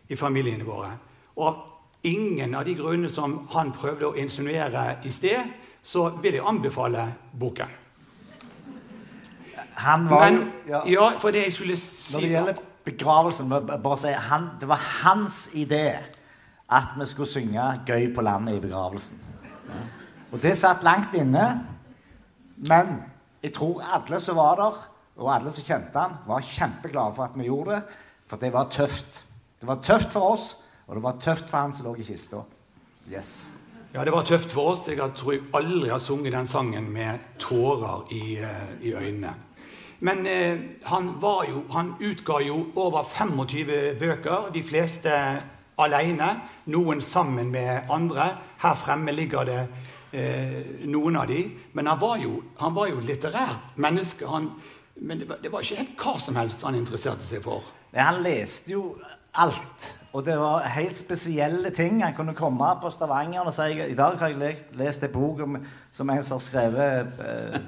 [0.09, 0.91] i familiene våre.
[1.35, 1.63] Og av
[2.05, 5.49] ingen av de grunnene som han prøvde å insinuere i sted,
[5.83, 7.81] så vil jeg anbefale boken.
[9.75, 13.97] Han var Men, ja, ja, for det jeg skulle si Når det gjelder begravelsen bare
[13.99, 15.97] si, han, Det var hans idé
[16.71, 19.19] at vi skulle synge 'Gøy på landet' i begravelsen.
[20.31, 21.45] Og det satt langt inne.
[22.55, 22.97] Men
[23.43, 24.79] jeg tror alle som var der,
[25.15, 27.99] og alle som kjente han, var kjempeglade for at vi gjorde det.
[28.29, 29.25] For det var tøft.
[29.61, 30.47] Det var tøft for oss,
[30.87, 32.41] og det var tøft for han som lå i kista.
[33.11, 33.51] Yes.
[33.93, 34.87] Ja, det var tøft for oss.
[34.89, 39.33] Jeg tror jeg aldri har sunget den sangen med tårer i, eh, i øynene.
[39.99, 45.13] Men eh, han, var jo, han utga jo over 25 bøker, de fleste
[45.79, 48.35] alene, noen sammen med andre.
[48.61, 49.61] Her fremme ligger det
[50.15, 51.41] eh, noen av de.
[51.75, 54.27] Men han var jo, han var jo litterært menneske.
[54.29, 54.53] Han,
[55.01, 57.67] men det var, det var ikke helt hva som helst han interesserte seg for.
[57.95, 58.89] Han leste jo
[59.39, 59.91] alt.
[60.15, 61.99] Og det var helt spesielle ting.
[62.03, 65.57] Han kunne komme på Stavanger og si I dag har jeg lest en bok om,
[65.91, 67.59] som en som har skrevet eh,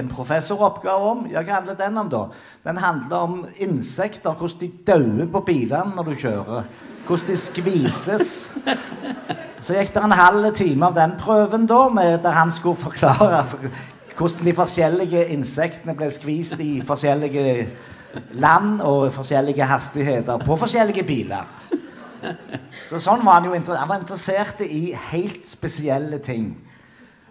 [0.00, 1.24] en professoroppgave om.
[1.30, 2.24] Ja, hva handler den om, da?
[2.66, 4.34] Den handler om insekter.
[4.34, 6.70] Hvordan de dauer på bilene når du kjører.
[7.08, 8.32] Hvordan de skvises.
[9.64, 11.86] Så gikk det en halv time av den prøven da,
[12.22, 13.44] der han skulle forklare
[14.18, 17.68] hvordan de forskjellige insektene ble skvist i forskjellige
[18.42, 21.46] land og forskjellige hastigheter på forskjellige biler.
[22.88, 26.56] Så sånn var Han jo han var interessert i helt spesielle ting.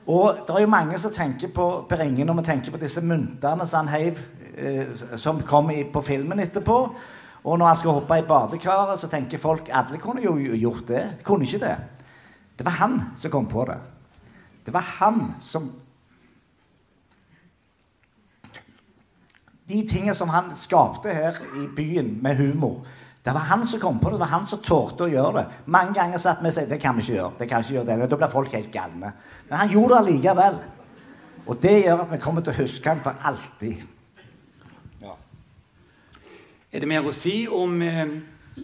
[0.08, 3.02] Og det er jo mange som tenker på Per Inge når vi tenker på disse
[3.02, 4.16] myntene som han
[4.56, 6.78] eh, som kom i, på filmen etterpå.
[7.48, 11.04] Og når han skal hoppe i badekaret, så tenker folk alle kunne jo gjort det.
[11.20, 11.76] De kunne ikke det.
[12.60, 13.78] Det var han som kom på det.
[14.66, 15.72] Det var han som
[19.68, 22.86] De tingene som han skapte her i byen med humor
[23.20, 24.16] Det var han som kom på det.
[24.16, 25.46] Det var han som torde å gjøre det.
[25.66, 27.34] Mange ganger satt vi og sa det kan vi ikke gjøre.
[27.40, 28.10] det kan vi ikke gjøre det.
[28.10, 29.12] Da blir folk helt galne.
[29.50, 30.60] Men han gjorde det allikevel.
[31.48, 33.84] Og det gjør at vi kommer til å huske han for alltid.
[36.68, 38.10] Er det mer å si om eh,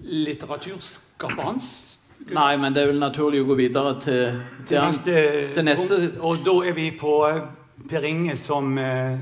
[0.03, 1.67] litteraturskapet hans?
[2.27, 5.13] Nei, men det er vel naturlig å gå videre til, til, neste,
[5.55, 7.39] til neste og da er vi på eh,
[7.87, 9.15] Per Inge som eh,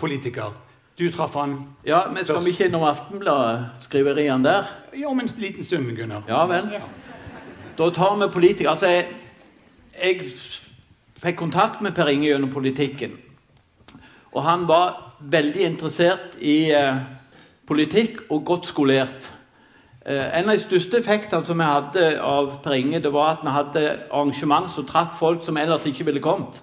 [0.00, 0.54] politiker.
[0.96, 4.70] Du traff han Ja, men skal vi ikke innom Aftenbladet-skriveriene der?
[4.96, 6.24] ja, om en liten stund, Gunnar.
[6.28, 6.70] Ja vel.
[7.76, 8.72] Da tar vi politikere.
[8.72, 9.12] Altså, jeg,
[10.00, 10.32] jeg
[11.20, 13.18] fikk kontakt med Per Inge gjennom politikken.
[14.32, 17.04] Og han var veldig interessert i eh,
[17.66, 19.32] politikk og godt skolert.
[20.06, 23.42] Eh, en av de største effektene som vi hadde av Per Inge, det var at
[23.42, 26.62] vi hadde arrangement som trakk folk som ellers ikke ville kommet.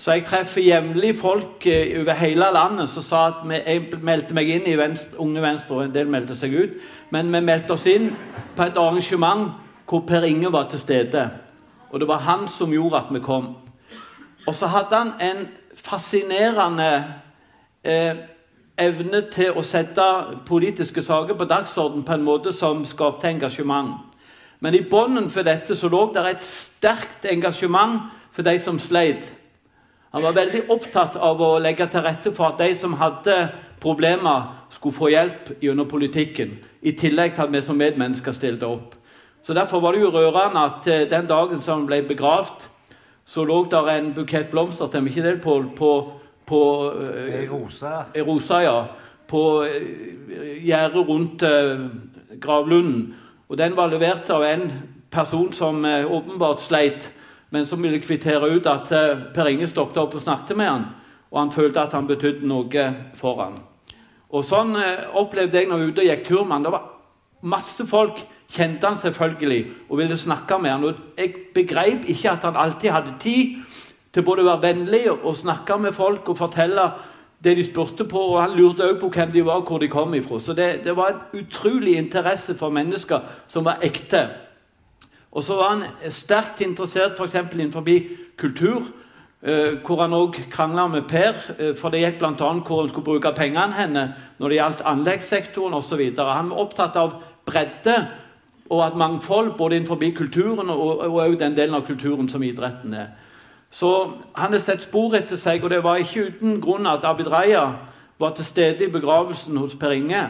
[0.00, 4.48] Så jeg treffer jevnlig folk eh, over hele landet som sa at jeg meldte meg
[4.48, 6.74] inn i venstre, Unge Venstre, og en del meldte seg ut.
[7.14, 8.10] Men vi meldte oss inn
[8.56, 9.52] på et arrangement
[9.86, 11.28] hvor Per Inge var til stede.
[11.90, 13.52] Og det var han som gjorde at vi kom.
[14.46, 15.46] Og så hadde han en
[15.76, 17.04] fascinerende
[17.84, 18.16] eh,
[18.80, 20.04] evne til å sette
[20.48, 23.98] politiske saker på dagsorden på en måte som skapte engasjement.
[24.60, 29.24] Men i bunnen for dette så lå det et sterkt engasjement for de som sleit.
[30.12, 33.36] Han var veldig opptatt av å legge til rette for at de som hadde
[33.80, 36.58] problemer, skulle få hjelp gjennom politikken.
[36.82, 38.94] I tillegg til at vi som medmennesker stilte opp.
[39.42, 42.68] Så Derfor var det jo rørende at eh, den dagen som han ble begravd,
[43.24, 45.90] så lå der en bukett blomster til ikke det, Pål, på,
[46.50, 46.62] på
[47.06, 47.48] eh, i
[48.26, 48.76] Rosa, ja.
[49.30, 51.86] På eh, gjerdet rundt eh,
[52.42, 53.14] gravlunden.
[53.50, 54.66] Og den var levert av en
[55.10, 57.10] person som eh, åpenbart sleit,
[57.50, 60.86] men som ville kvittere ut at eh, Per Inge stoppet opp og snakket med han,
[61.30, 62.86] og han følte at han betydde noe
[63.18, 63.58] for han.
[64.30, 66.66] Og sånn eh, opplevde jeg når jeg var ute og gikk tur med han.
[66.66, 66.88] Det var
[67.50, 70.86] masse folk kjente han selvfølgelig og ville snakke med han.
[70.86, 73.58] Og jeg begrep ikke at han alltid hadde tid
[74.14, 76.90] til både å være vennlig og snakke med folk og fortelle
[77.44, 78.20] det de spurte på.
[78.32, 80.40] Og han lurte også på hvem de var, hvor de kom ifra.
[80.40, 84.26] Så det, det var en utrolig interesse for mennesker som var ekte.
[85.30, 87.38] Og så var han sterkt interessert f.eks.
[87.54, 87.86] innenfor
[88.36, 88.82] kultur.
[89.42, 92.32] eh, hvor han òg krangla med Per, eh, for det gikk bl.a.
[92.36, 94.02] hvor han skulle bruke pengene henne
[94.38, 96.02] når det gjaldt anleggssektoren osv.
[96.18, 97.14] Han var opptatt av
[97.48, 97.96] bredde
[98.70, 102.94] og at mangfold både innenfor kulturen og og også den delen av kulturen som idretten
[102.94, 103.08] er.
[103.70, 107.30] Så han har sett spor etter seg, og det var ikke uten grunn at Abid
[107.30, 107.68] Raja
[108.20, 110.26] var til stede i begravelsen hos Per Inge.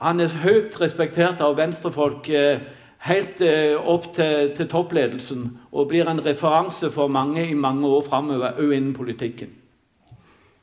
[0.00, 2.62] Han er høyt respektert av venstrefolk eh,
[3.08, 8.06] helt eh, opp til, til toppledelsen, og blir en referanse for mange i mange år
[8.06, 9.52] framover, òg innen politikken.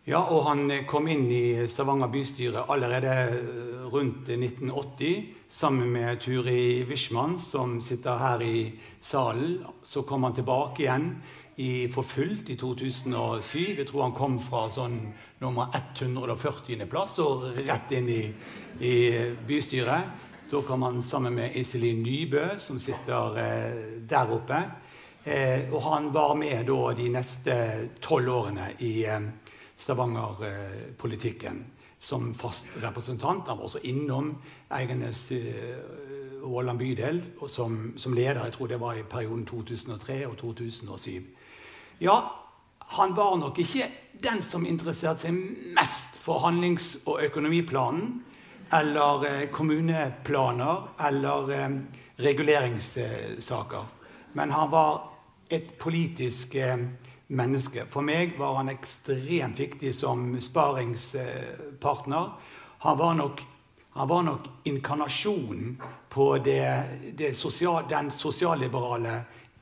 [0.07, 3.13] Ja, og han eh, kom inn i Stavanger bystyre allerede
[3.91, 8.71] rundt 1980 sammen med Turi Wischmann, som sitter her i
[9.03, 9.59] salen.
[9.83, 11.11] Så kom han tilbake igjen
[11.61, 13.77] i, for fullt i 2007.
[13.77, 14.97] Jeg tror han kom fra sånn
[15.41, 16.85] nummer 140.
[16.89, 18.23] plass og rett inn i,
[18.81, 18.95] i
[19.47, 20.27] bystyret.
[20.51, 24.63] Da kom han sammen med Iselin Nybø, som sitter eh, der oppe.
[25.23, 27.55] Eh, og han var med da de neste
[28.01, 29.29] tolv årene i eh,
[29.77, 31.61] Stavanger-politikken
[32.01, 33.47] som fast representant.
[33.47, 34.33] Han var også innom
[34.73, 35.77] Eigenes eh,
[36.43, 38.43] Åland bydel og som, som leder.
[38.43, 41.11] Jeg tror det var i perioden 2003 og 2007.
[42.03, 42.35] Ja,
[42.79, 45.35] han var nok ikke den som interesserte seg
[45.77, 48.23] mest for handlings- og økonomiplanen
[48.73, 51.75] eller eh, kommuneplaner eller eh,
[52.25, 53.85] reguleringssaker.
[54.33, 55.11] Men han var
[55.49, 56.77] et politisk eh,
[57.29, 57.85] menneske.
[57.93, 62.31] For meg var han ekstremt viktig som sparingspartner.
[62.81, 63.45] Han var nok,
[63.93, 65.77] han var nok inkarnasjonen
[66.09, 66.65] på det,
[67.13, 69.19] det sosial, den sosialliberale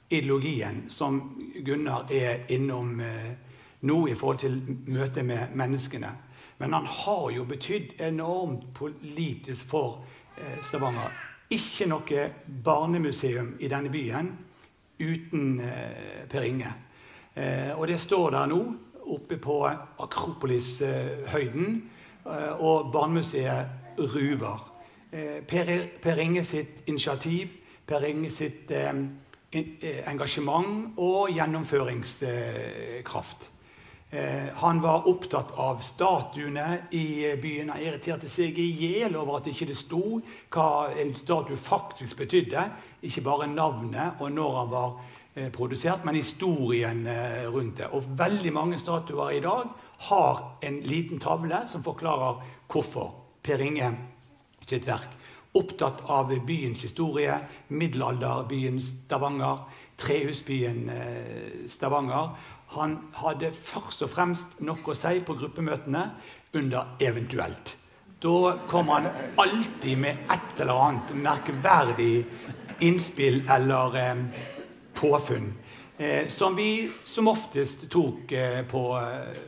[0.10, 3.32] ideologien som Gunnar er innom eh,
[3.80, 4.58] nå i forhold til
[4.90, 6.10] møtet med menneskene.
[6.58, 10.04] Men han har jo betydd enormt politisk for
[10.38, 11.14] eh, Stavanger.
[11.50, 12.26] Ikke noe
[12.66, 14.34] barnemuseum i denne byen
[15.00, 16.76] uten eh, Per Inge.
[17.78, 18.58] Og det står der nå,
[19.14, 19.62] oppe på
[20.04, 21.78] Akropolis-høyden,
[22.60, 24.66] og Barnemuseet ruver.
[25.48, 27.54] Per, Inge sitt initiativ,
[27.88, 28.74] Per Inge sitt
[29.52, 33.50] engasjement og gjennomføringskraft.
[34.12, 37.70] Eh, han var opptatt av statuene i eh, byen.
[37.70, 40.18] Han irriterte seg i hjel over at ikke det sto
[40.50, 42.64] hva en statue faktisk betydde.
[43.06, 44.98] Ikke bare navnet og når han var
[45.36, 47.92] eh, produsert, men historien eh, rundt det.
[47.94, 49.70] Og veldig mange statuer i dag
[50.10, 53.14] har en liten tavle som forklarer hvorfor
[53.46, 53.94] Per Inge
[54.66, 55.19] sitt verk.
[55.54, 59.64] Opptatt av byens historie, middelalderbyen Stavanger,
[59.98, 62.36] trehusbyen eh, Stavanger.
[62.76, 66.04] Han hadde først og fremst noe å si på gruppemøtene
[66.54, 67.76] under 'eventuelt'.
[68.22, 72.26] Da kom han alltid med et eller annet merkverdig
[72.80, 74.26] innspill eller eh,
[74.94, 75.54] påfunn.
[75.98, 78.84] Eh, som vi som oftest tok eh, på,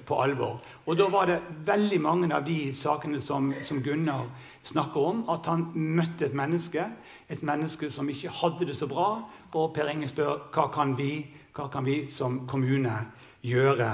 [0.05, 0.59] på, alvor.
[0.85, 4.25] Og da var det veldig mange av de sakene som, som Gunnar
[4.63, 6.85] snakker om, at han møtte et menneske.
[7.29, 9.23] Et menneske som ikke hadde det så bra.
[9.53, 12.93] Og Per Inge spør hva kan vi, hva kan vi som kommune
[13.41, 13.89] gjøre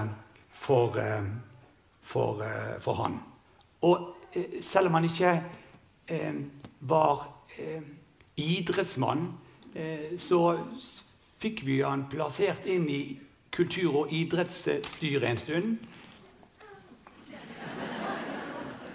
[0.51, 0.99] for,
[2.01, 2.43] for,
[2.84, 3.20] for han.
[3.88, 4.13] Og
[4.61, 5.43] selv om han ikke
[6.07, 6.34] eh,
[6.80, 7.82] var eh,
[8.38, 9.28] idrettsmann,
[9.76, 10.57] eh, så
[11.41, 13.01] fikk vi han plassert inn i
[13.53, 15.78] kultur- og idrettsstyret en stund.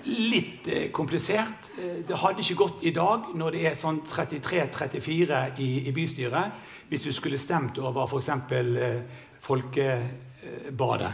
[0.04, 1.70] Litt eh, komplisert.
[1.78, 6.62] Eh, det hadde ikke gått i dag når det er sånn 33-34 i, i, bystyret,
[6.90, 8.28] hvis vi skulle stemt over f.eks.
[8.28, 9.02] Eh,
[9.42, 11.12] Folkebadet.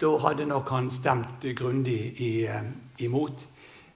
[0.00, 2.00] Da hadde nok han stemt grundig
[3.00, 3.44] imot.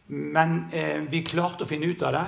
[0.06, 2.26] Men eh, vi klarte å finne ut av det.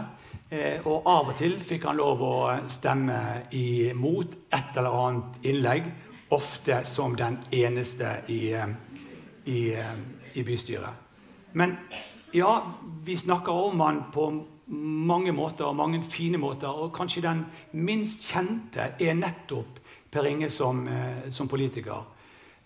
[0.50, 2.36] Eh, og av og til fikk han lov å
[2.72, 3.18] stemme
[3.52, 5.90] imot et eller annet innlegg.
[6.32, 8.72] Ofte som den eneste i, eh,
[9.44, 9.94] i, eh,
[10.34, 11.07] i bystyret.
[11.52, 11.76] Men
[12.32, 12.74] ja,
[13.04, 14.28] vi snakker om han på
[14.68, 16.68] mange måter, og mange fine måter.
[16.68, 19.80] Og kanskje den minst kjente er nettopp
[20.10, 22.04] Per Inge som, eh, som politiker.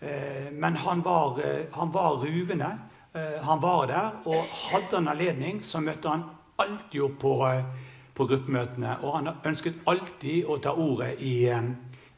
[0.01, 1.41] Eh, men han var,
[1.72, 2.78] han var ruvende.
[3.14, 6.22] Eh, han var der, og hadde han anledning, så møtte han
[6.59, 7.64] alltid opp på, eh,
[8.14, 8.97] på gruppemøtene.
[9.03, 11.62] Og han ønsket alltid å ta ordet i, eh,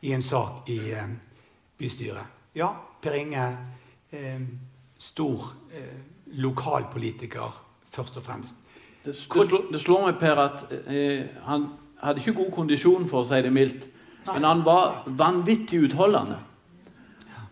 [0.03, 0.79] i en sak i
[1.79, 2.27] bystyret.
[2.55, 3.57] Ja, Per Inge,
[4.99, 5.53] stor
[6.41, 7.63] lokalpolitiker
[7.95, 8.57] først og fremst.
[9.05, 11.69] Det, det, det slår meg, Per, at eh, han
[12.01, 13.87] hadde ikke god kondisjon, for å si det mildt.
[14.31, 16.41] Men han var vanvittig utholdende.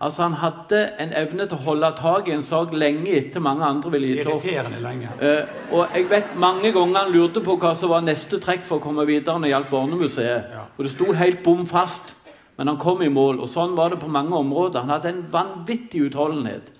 [0.02, 3.62] Altså Han hadde en evne til å holde tak i en sak lenge etter mange
[3.62, 4.42] andre ville gitt opp.
[4.42, 8.80] Uh, og jeg vet mange ganger han lurte på hva som var neste trekk for
[8.80, 10.50] å komme videre når det gjaldt Barnemuseet.
[10.56, 10.64] Ja.
[10.74, 12.16] Og det sto helt bom fast,
[12.58, 13.38] men han kom i mål.
[13.44, 14.82] Og sånn var det på mange områder.
[14.82, 16.74] Han hadde en vanvittig utholdenhet.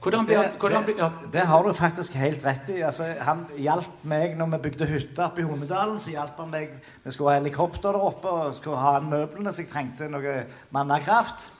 [0.00, 1.10] Hvordan ble, hvordan ble, ja.
[1.12, 2.78] det, det, har du faktisk helt rett i.
[2.88, 5.98] Altså, han hjalp meg når vi bygde hytte oppe i Hundedalen.
[6.00, 6.72] så hjalp han meg,
[7.04, 10.38] Vi skulle ha helikopter der oppe og skulle ha møblene, så jeg trengte noe
[10.72, 11.50] mannakraft.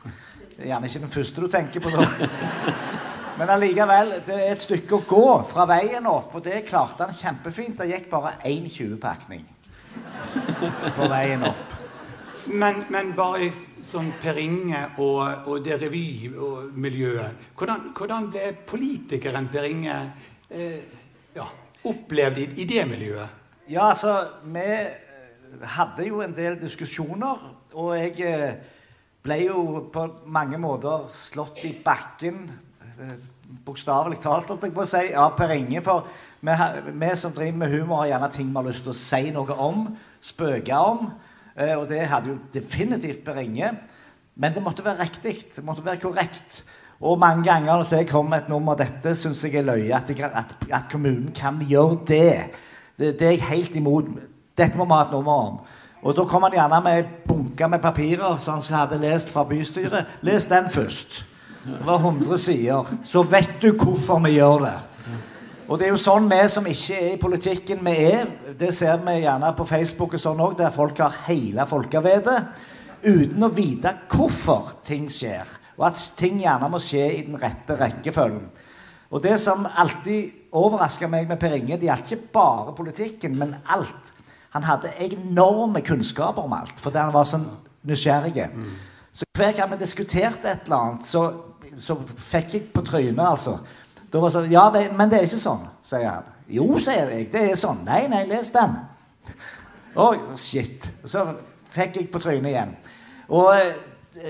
[0.57, 2.07] Er gjerne ikke den første du tenker på da.
[3.41, 7.16] Men allikevel, det er et stykke å gå fra veien opp, og det klarte han
[7.16, 7.76] kjempefint.
[7.76, 9.45] Det gikk bare 1,20-pakning
[10.97, 11.69] på veien opp.
[12.47, 13.51] Men, men, bare
[13.84, 19.97] sånn Per Inge og, og det revymiljøet hvordan, hvordan, ble politikeren Per Inge
[20.49, 20.80] eh,
[21.36, 21.47] ja,
[21.91, 23.38] opplevd i, i, det miljøet?
[23.70, 24.66] Ja, altså Vi
[25.76, 28.59] hadde jo en del diskusjoner, og jeg eh,
[29.22, 32.45] ble jo på mange måter slått i bakken,
[32.97, 33.16] eh,
[33.66, 35.82] bokstavelig talt, holdt jeg på å si, av Per Inge.
[35.84, 36.07] For
[36.41, 36.55] vi,
[36.93, 39.59] vi, som driver med humor, har gjerne ting vi har lyst til å si noe
[39.59, 39.91] om,
[40.22, 41.11] spøke om.
[41.61, 43.70] Eh, og det hadde jo definitivt beringet,
[44.36, 45.36] Men det måtte være riktig.
[45.56, 46.64] Det måtte være korrekt.
[47.00, 49.94] Og mange ganger når jeg kommer med et nummer Dette syns jeg er løye.
[49.94, 52.40] At, at, at, kommunen kan gjøre det.
[52.98, 53.18] det.
[53.18, 54.04] Det er jeg helt imot.
[54.56, 55.58] Dette må vi ha et nummer om.
[56.02, 59.44] Og da kom han gjerne med ei bunke med papirer som han hadde lest fra
[59.44, 60.06] bystyret.
[60.22, 61.24] Les den først.
[61.64, 62.94] Det var 100 sider.
[63.04, 64.78] Så vet du hvorfor vi gjør det.
[65.70, 68.30] Og det er jo sånn vi som ikke er i politikken, vi er.
[68.58, 72.38] Det ser vi gjerne på Facebook og sånn òg, der folk har hele folkevedet
[73.04, 75.46] uten å vite hvorfor ting skjer.
[75.78, 78.48] Og at ting gjerne må skje i den rette rekkefølgen.
[79.10, 83.54] Og det som alltid overrasker meg med Per Inge, det er ikke bare politikken, men
[83.70, 84.12] alt.
[84.54, 87.46] Han hadde enorme kunnskaper om alt fordi han var sånn
[87.86, 88.50] nysgjerrig.
[88.50, 88.70] Mm.
[89.14, 91.28] Så hver gang vi diskuterte et eller annet, så,
[91.78, 93.60] så fikk jeg på trynet, altså.
[94.11, 96.24] Da var sånn Ja, det, men det er ikke sånn, sier han.
[96.50, 97.28] Jo, sier jeg.
[97.30, 97.84] Det er sånn.
[97.86, 98.72] Nei, nei, les den.
[99.98, 100.86] Oh, shit.
[101.02, 101.18] Så
[101.74, 102.72] fikk jeg på trynet igjen.
[103.34, 103.72] Og eh,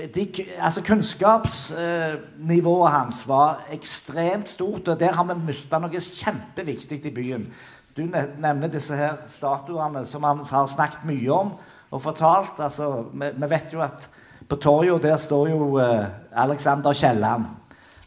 [0.09, 0.23] de,
[0.57, 7.53] altså Kunnskapsnivået hans var ekstremt stort, og der har vi mista noe kjempeviktig i byen.
[7.93, 11.53] Du nevner disse her statuene som han har snakket mye om
[11.91, 12.57] og fortalt.
[12.57, 14.09] Altså, vi, vi vet jo at
[14.49, 17.45] på torget der står jo uh, Alexander Kielland.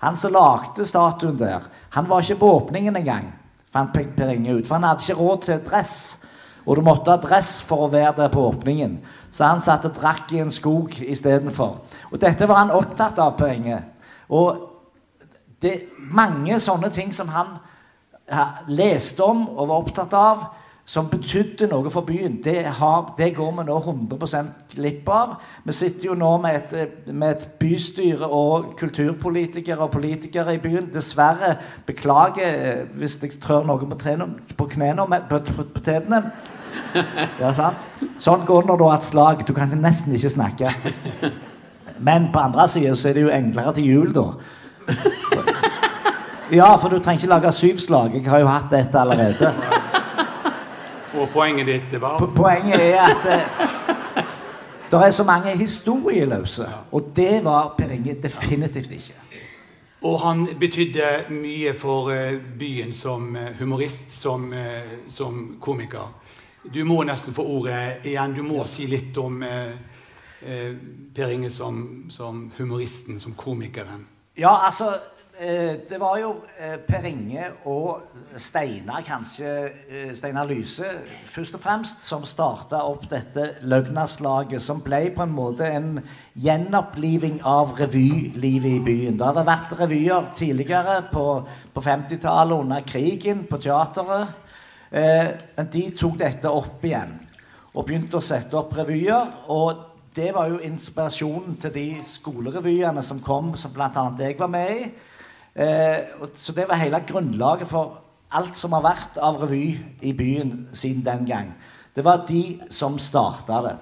[0.05, 1.65] Han som lagde statuen der,
[1.97, 3.31] han var ikke på åpningen engang,
[3.73, 4.67] fant Per Inge ut.
[4.69, 5.97] For han hadde ikke råd til dress.
[6.65, 8.99] Og du måtte ha dress for å være der på åpningen.
[9.33, 11.81] Så han satt og drakk i en skog istedenfor.
[12.13, 13.81] Og dette var han opptatt av, Per Inge.
[14.29, 14.61] Og
[15.61, 17.57] det er mange sånne ting som han
[18.69, 20.45] leste om og var opptatt av.
[20.85, 24.43] som betydde noe for byen, det, har, det, går vi nå 100
[24.75, 25.37] glipp av.
[25.65, 30.91] Vi sitter jo nå med et, med et, bystyre og kulturpolitikere og politikere i byen.
[30.93, 31.55] Dessverre,
[31.87, 36.21] beklager eh, hvis jeg trør noe på, trene, på knærne på, på, på tetene.
[37.41, 37.81] Ja, sant?
[38.21, 39.47] Sånn går det når du har et slag.
[39.49, 40.75] Du kan nesten ikke snakke.
[42.05, 44.27] Men på andre sida så er det jo enklere til jul, da.
[46.53, 48.19] Ja, for du trenger ikke lage syv slag.
[48.19, 49.81] Jeg har jo hatt dette allerede.
[51.15, 52.19] Og poenget ditt var?
[52.37, 54.25] Poenget er at eh,
[54.91, 56.67] det er så mange historieløse.
[56.93, 59.15] Og det var Per Inge definitivt ikke.
[60.03, 64.53] Og han betydde mye for uh, byen som uh, humorist, som,
[65.09, 66.13] som, komiker.
[66.75, 68.37] Du må nesten få ordet igjen.
[68.37, 69.43] Du må si litt om
[71.15, 74.07] Per Inge som, som humoristen, som komikeren.
[74.37, 75.14] Ja, altså Eh,
[75.91, 76.29] det var jo
[76.63, 78.03] eh, Per Inge og
[78.39, 79.51] Steinar, kanskje
[79.91, 80.87] eh, Steinar Lyse,
[81.27, 85.97] først og fremst, som starta opp dette Løgnaslaget, som ble på en måte en
[86.39, 89.19] gjenoppliving av revylivet i byen.
[89.19, 91.25] Det hadde vært revyer tidligere, på,
[91.75, 94.41] på 50-tallet, under krigen, på teateret.
[94.95, 97.17] Men de tok dette opp igjen
[97.75, 99.33] og begynte å sette opp revyer.
[99.51, 104.05] og det var jo inspirasjonen til de skolerevyene som kom, som bl.a.
[104.21, 104.85] jeg var med i.
[105.55, 108.01] Eh, så det var hele grunnlaget for
[108.35, 111.53] alt som har vært av revy i byen siden den gang.
[111.95, 113.77] Det var de som starta det.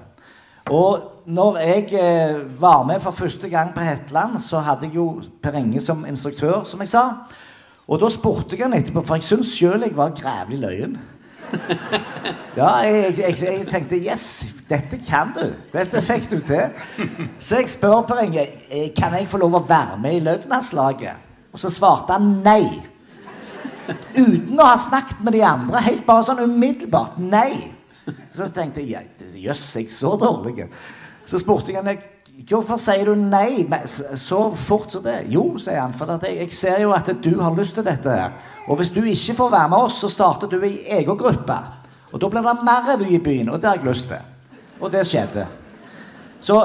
[0.70, 5.22] Og når jeg eh, var med for første gang på Hetland, så hadde jeg jo
[5.42, 7.08] Per Inge som instruktør, som jeg sa.
[7.88, 11.00] Og da spurte jeg han etterpå, for jeg syns sjøl jeg var grævlig løyen.
[12.56, 15.46] Ja, jeg, jeg, jeg, tenkte yes, dette kan du.
[15.72, 16.68] Dette fikk du til.
[17.40, 21.31] Så jeg spør Per Inge eh, kan jeg få lov å være med i Løgnaslaget.
[21.52, 22.80] Og så svarte han nei.
[24.16, 25.82] Uten å ha snakket med de andre.
[25.84, 27.72] Helt bare sånn umiddelbart nei.
[28.34, 29.06] Så tenkte jeg
[29.38, 30.66] jøss, jeg er så dårlig.
[31.28, 31.92] Så spurte jeg ham
[32.48, 33.66] hvorfor sier du nei
[34.18, 35.18] så fort som det.
[35.30, 38.34] Jo, sier han, for jeg, jeg, ser jo at du har lyst til dette her.
[38.66, 41.58] Og hvis du ikke får være med oss, så starter du i egen gruppe.
[42.12, 44.56] Og da blir det mer revy i byen, og det har jeg lyst til.
[44.80, 45.46] Og det skjedde.
[46.42, 46.58] Så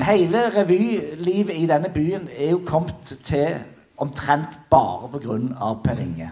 [0.00, 3.60] hele revylivet i denne byen er jo kommet til
[4.02, 5.72] omtrent bare pga.
[5.84, 6.30] Per Inge.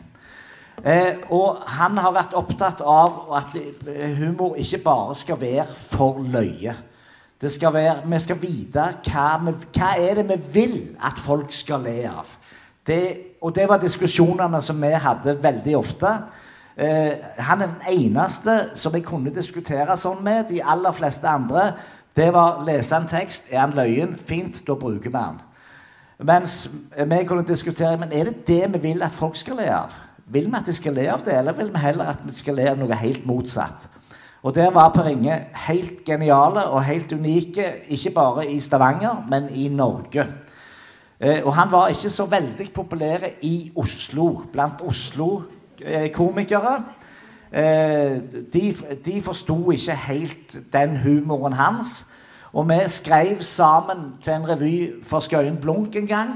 [0.84, 3.56] Eh, og han har vært opptatt av at
[4.16, 6.74] humor ikke bare skal være for løye.
[7.40, 11.52] Det skal være, Vi skal vite hva, vi, hva er det vi vil at folk
[11.52, 12.36] skal le av.
[12.86, 16.12] Det, og det var diskusjonene som vi hadde veldig ofte.
[16.76, 20.48] Eh, han er den eneste som jeg kunne diskutere sånn med.
[20.48, 21.72] De aller fleste andre
[22.16, 23.48] det var lese en tekst.
[23.50, 24.16] Er han løyen?
[24.16, 25.40] Fint, da bruker vi han.
[26.20, 26.68] Mens
[27.06, 29.94] vi kunne diskutere men er det det vi vil at folk skal le av.
[30.30, 32.60] Vil vi at de skal le av det, eller vil vi heller at vi skal
[32.60, 33.88] le av noe helt motsatt?
[34.42, 39.48] Og Der var Per Inge helt geniale og helt unike, ikke bare i Stavanger, men
[39.54, 40.26] i Norge.
[41.20, 46.84] Eh, og han var ikke så veldig populær i Oslo, blant Oslo-komikere.
[47.52, 52.06] Eh, de de forsto ikke helt den humoren hans.
[52.52, 56.30] Og vi skrev sammen til en revy for Skøyen Blunk en gang.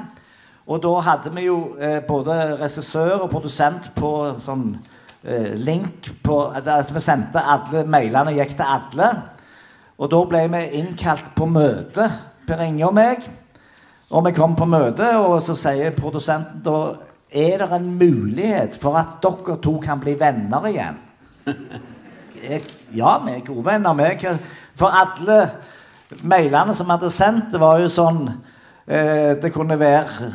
[0.66, 4.10] Og da hadde vi jo eh, både regissør og produsent på
[4.40, 4.68] sånn
[5.24, 9.10] eh, link på altså Vi sendte alle mailene gikk til alle.
[9.98, 12.06] Og da ble vi innkalt på møte,
[12.46, 13.26] Per Inge og meg.
[14.14, 16.78] Og vi kom på møte, og så sier produsenten da
[17.34, 20.98] Er det en mulighet for at dere to kan bli venner igjen?
[22.44, 22.60] Jeg,
[22.94, 24.38] ja, vi er gode venner.
[24.76, 25.38] For alle
[26.22, 28.26] mailene som hadde sendt, det var jo sånn
[28.86, 30.30] eh, Det kunne være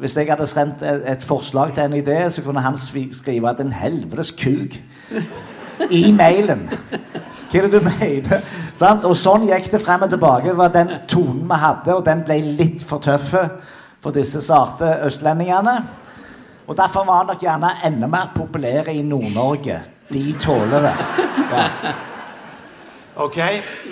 [0.00, 3.60] Hvis jeg hadde sendt et, et, forslag til en idé, så kunne han skrive at
[3.60, 4.80] 'en helvetes kuk'
[5.90, 6.68] i mailen.
[7.50, 8.42] Hva er det du mener?
[8.74, 9.04] Sant?
[9.04, 10.48] Og sånn gikk det frem og tilbake.
[10.48, 13.34] Det var den tonen vi hadde, og den ble litt for tøff
[14.02, 15.76] for disse sarte østlendingene.
[16.66, 19.78] Og derfor var han nok gjerne enda mer populær i Nord-Norge.
[20.12, 20.96] De tåler det.
[21.52, 21.68] Ja.
[23.16, 23.36] Ok,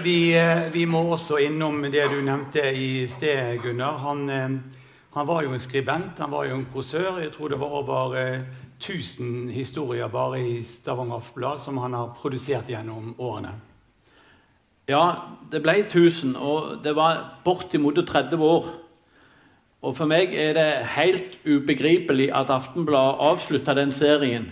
[0.02, 4.00] vi, eh, vi, må også innom det du nevnte i sted, Gunnar.
[4.02, 4.56] Han, eh,
[5.14, 7.20] han, var jo en skribent, han var jo en kåsør.
[7.22, 8.16] Jeg tror det var over
[8.80, 13.52] 1000 eh, historier bare i Stavanger Aftenblad som han har produsert gjennom årene.
[14.90, 15.04] Ja,
[15.52, 18.66] det ble 1000, og det var bortimot 30 år.
[19.86, 20.66] Og for meg er det
[20.96, 24.50] helt ubegripelig at Aftenbladet avslutta den serien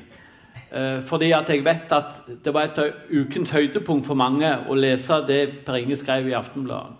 [1.06, 5.40] fordi at jeg vet at det var et ukens høydepunkt for mange å lese det
[5.66, 6.94] Per Inge skrev i Aftenbladet.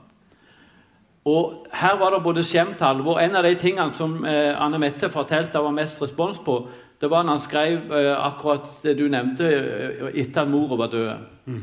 [1.25, 3.21] Og Her var det både skjemt alvor.
[3.21, 6.69] En av de tingene som eh, Anne Mette fortalte var mest respons på,
[7.01, 10.91] Det var når han skrev eh, akkurat det du nevnte, eh, etter at mora var
[10.93, 11.55] død.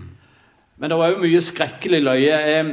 [0.78, 2.40] Men det var jo mye skrekkelig løye.
[2.54, 2.72] Eh,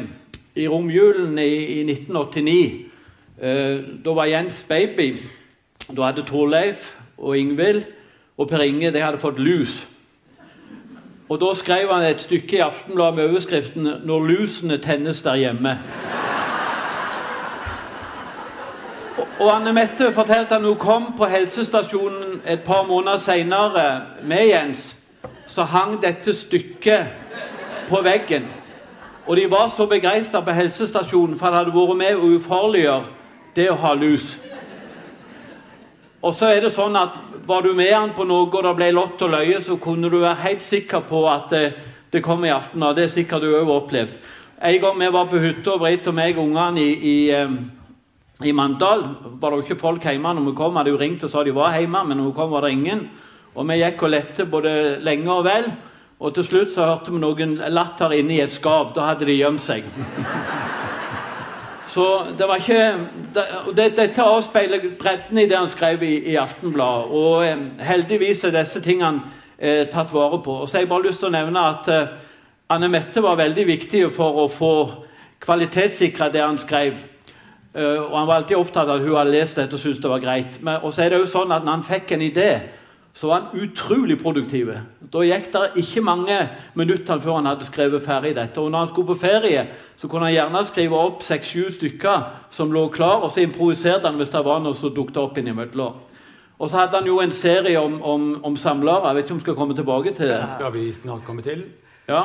[0.57, 2.87] I romjulen i, i 1989,
[3.41, 5.17] eh, da var Jens baby.
[5.91, 7.85] Da hadde Torleif og Ingvild
[8.39, 9.87] og Per Inge de hadde fått lus.
[11.29, 15.79] Og Da skrev han et stykke i Aftenbladet med overskriften 'Når lusene tennes der hjemme'.
[19.41, 24.97] Og- Anne Mette fortalte at hun kom på helsestasjonen et par måneder seinere med Jens,
[25.47, 27.07] så hang dette stykket
[27.89, 28.45] på veggen.
[29.27, 33.05] Og de var så begeistra på helsestasjonen for det hadde vært med å ufarliggjøre
[33.57, 34.39] det å ha lus.
[36.25, 38.87] Og så er det sånn at Var du med han på noe og det ble
[38.97, 41.65] lott og løye, så kunne du være helt sikker på at det,
[42.09, 42.81] det kom i aften.
[42.81, 44.15] og Det er sikkert du òg opplevd.
[44.65, 47.53] En gang vi var på hytta, Britt og meg og ungene i, i, eh,
[48.49, 49.05] i Mandal,
[49.37, 50.81] var det jo ikke folk hjemme når vi kom.
[50.81, 53.05] Hadde jo ringt og sa de var hjemme, men når vi kom, var det ingen.
[53.53, 55.69] Og vi gikk og lette både lenge og vel.
[56.25, 58.97] Og til slutt så hørte vi noen latter inne i et skap.
[58.97, 59.85] Da hadde de gjemt seg.
[61.95, 62.79] Så det var ikke
[63.35, 63.43] det,
[63.77, 67.13] det, Dette avspeiler bredden i det han skrev i, i Aftenbladet.
[67.15, 69.23] Og eh, heldigvis er disse tingene
[69.59, 70.57] eh, tatt vare på.
[70.65, 72.17] Og så har jeg bare lyst til å nevne at eh,
[72.75, 74.75] Anne Mette var veldig viktig for å få
[75.45, 76.99] kvalitetssikra det han skrev.
[77.75, 80.11] Eh, og han var alltid opptatt av at hun hadde lest dette og syntes det
[80.17, 80.59] var greit.
[80.67, 82.49] Men, og så er det jo sånn at når han fikk en idé,
[83.15, 84.73] så var han utrolig produktiv.
[85.13, 86.35] Da gikk det ikke mange
[86.75, 88.59] minutter før han hadde skrevet ferdig dette.
[88.61, 92.73] Og når han skulle på ferie, så kunne han gjerne skrive opp seks-sju stykker som
[92.75, 96.03] lå klar, og så improviserte han hvis det var noe som dukket opp innimellom.
[96.59, 99.07] Og så hadde han jo en serie om, om, om samlere.
[99.07, 100.41] Jeg vet ikke om vi skal komme tilbake til det.
[100.43, 101.65] Det skal vi snart komme til.
[102.09, 102.23] Ja,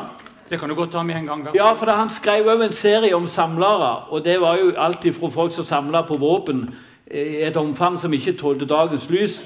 [0.49, 1.47] Det kan du godt ta med en gang.
[1.55, 4.09] ja for han skrev òg en serie om samlere.
[4.09, 6.73] Og det var jo alltid fra folk som samla på våpen
[7.11, 9.43] i et omfang som ikke tålte dagens lys.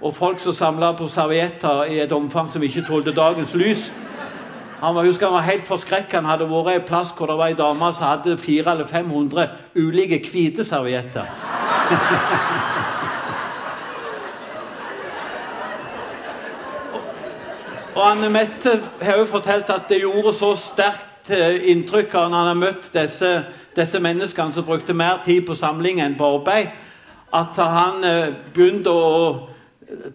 [0.00, 3.92] Og folk som samla på servietter i et omfang som ikke tålte dagens lys.
[4.80, 6.20] Han var, husker han var helt forskrekka.
[6.20, 9.48] Han hadde vært en plass hvor det var ei dame som hadde 400 eller 500
[9.74, 11.24] ulike hvite servietter.
[17.96, 22.34] Og Anne Mette har jo fortalt at det gjorde så sterkt eh, inntrykk når han
[22.50, 23.30] har møtt disse,
[23.76, 26.74] disse menneskene som brukte mer tid på samling enn på arbeid,
[27.32, 29.14] at han eh, begynte å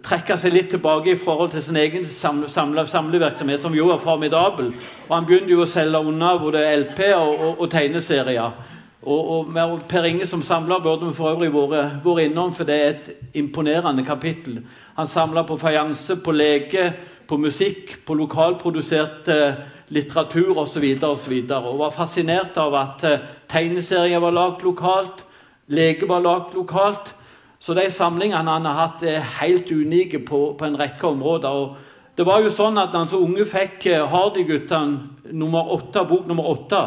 [0.03, 4.01] trekke seg litt tilbake i forhold til sin egen samle, samle, samlevirksomhet, som jo er
[4.03, 4.73] formidabel.
[5.07, 8.57] Og han begynte jo å selge unna både LP og, og, og tegneserier.
[9.01, 12.75] Og, og med Per Inge som samler burde vi for øvrig vært innom, for det
[12.75, 14.59] er et imponerende kapittel.
[14.99, 16.91] Han samla på fajanse, på leke,
[17.27, 20.83] på musikk, på lokalprodusert eh, litteratur osv.
[20.99, 25.25] Og, så videre, og var fascinert av at eh, tegneserier var lagd lokalt,
[25.71, 27.15] leke var lagd lokalt.
[27.61, 31.49] Så de samlingene han har hatt, er helt unike på, på en rekke områder.
[31.49, 31.77] og
[32.17, 35.29] det var jo sånn at når han så unge fikk eh, Hardy-guttene
[36.09, 36.81] bok nummer åtte,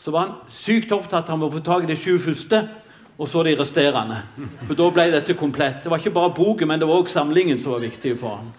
[0.00, 2.62] så var han sykt opptatt av å få tak i de sju første,
[3.18, 4.22] og så de resterende.
[4.64, 5.82] For da ble dette komplett.
[5.84, 8.50] Det var ikke bare boken, men det var også samlingen som var viktig for han.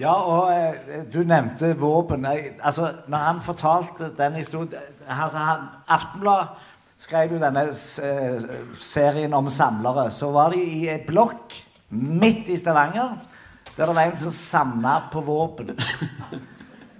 [0.00, 2.26] Ja, og eh, du nevnte våpen.
[2.26, 4.74] Altså, når han fortalte den historien
[5.06, 6.44] altså, Aftenbladet Aftenblad
[7.00, 8.46] skrev jo denne eh,
[8.76, 10.10] serien om samlere.
[10.12, 11.56] Så var de i ei blokk
[11.90, 13.18] midt i Stavanger
[13.76, 15.70] der det var en som samla på våpen.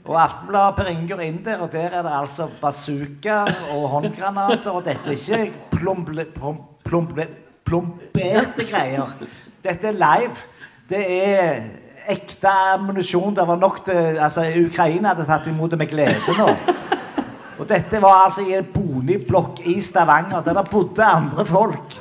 [0.05, 3.43] Og Aftenbladet Per Inge går inn der, og der er det altså bazooka
[3.75, 4.71] og håndgranater.
[4.71, 7.27] Og dette er ikke plomble, plom, plomble,
[7.69, 9.13] plomberte greier.
[9.63, 10.41] Dette er live.
[10.89, 11.61] Det er
[12.11, 13.37] ekte ammunisjon.
[13.37, 16.49] Det var nok til altså, Ukraina hadde tatt imot det med glede nå.
[17.61, 21.97] Og dette var altså i en boligblokk i Stavanger, der det bodde andre folk.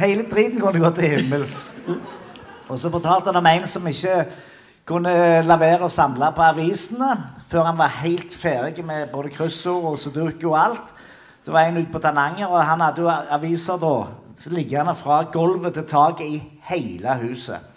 [0.00, 1.70] Hele driten kunne gå til himmels.
[2.68, 4.24] Og så fortalte han om en som ikke
[4.88, 5.12] kunne
[5.46, 7.12] la være å samle på avisene
[7.46, 10.94] før han var helt ferdig med både kryssord og sudoku og alt.
[11.46, 13.94] Det var en ute på Tananger, og han hadde jo aviser da
[14.50, 17.71] liggende fra gulvet til taket i hele huset.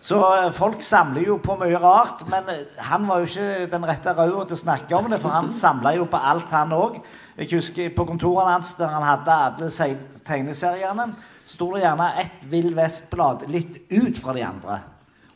[0.00, 3.84] Så eh, folk samler jo på mye rart, men eh, han var jo ikke den
[3.88, 6.96] rette røda til å snakke om det, for han samla jo på alt, han òg.
[7.36, 11.10] Jeg husker på kontoret hans der han hadde alle se- tegneseriene,
[11.48, 14.80] sto det gjerne ett Vill Vest-blad litt ut fra de andre.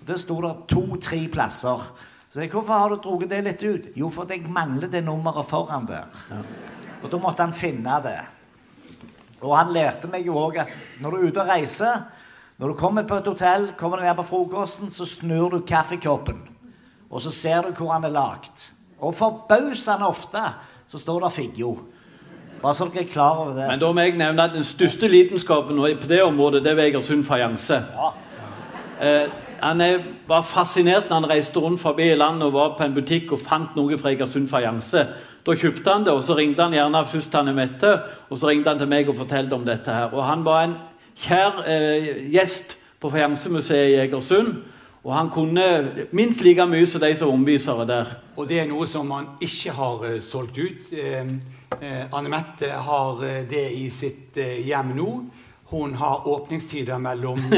[0.04, 1.84] Der sto det to-tre plasser.
[2.32, 3.86] Så jeg, hvorfor har du dratt det litt ut?
[3.96, 6.08] Jo, fordi jeg mangler det nummeret foran der.
[7.04, 8.18] Og da måtte han finne det.
[9.44, 10.72] Og han lærte meg jo òg at
[11.04, 12.04] når du er ute og reiser
[12.58, 16.38] Når du kommer på et hotell, kommer du ned på frokosten, så snur du kaffekoppen.
[17.10, 18.70] Og så ser du hvor han er lagd.
[19.00, 20.42] Og forbausende ofte
[20.86, 21.72] så står det Figgjo.
[22.62, 23.66] Bare så dere er klar over det.
[23.68, 27.24] Men da må jeg nevne at den største lidenskapen på det området, det er Egersund
[27.24, 27.74] fajanse.
[27.74, 28.12] Ja.
[29.02, 29.28] Eh,
[29.60, 29.82] han
[30.28, 33.76] var fascinert når han reiste rundt forbi landet og var på en butikk og fant
[33.76, 35.06] noe fra Egersund fajanse.
[35.44, 37.92] Da kjøpte han det, og så ringte han gjerne først til Anne Mette,
[38.30, 39.90] og så ringte han til meg og fortalte om dette.
[39.92, 40.14] her.
[40.14, 40.76] Og Han var en
[41.16, 44.62] kjær eh, gjest på Fajansemuseet i Egersund.
[45.04, 45.64] Og han kunne
[46.16, 48.14] minst like mye som de som omviser omvisere der.
[48.36, 50.92] Og det er noe som han ikke har uh, solgt ut.
[50.92, 51.28] Uh,
[51.76, 55.10] uh, Anne Mette har det i sitt hjem nå.
[55.74, 57.40] Hun har åpningstider mellom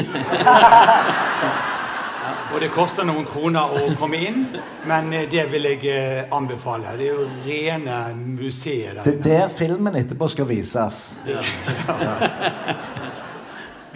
[2.55, 4.47] Og det koster noen kroner å komme inn,
[4.89, 6.97] men det vil jeg anbefale.
[6.99, 9.05] Det er jo rene museet der.
[9.05, 11.15] Det er der filmen etterpå skal vises.
[11.29, 11.43] Ja.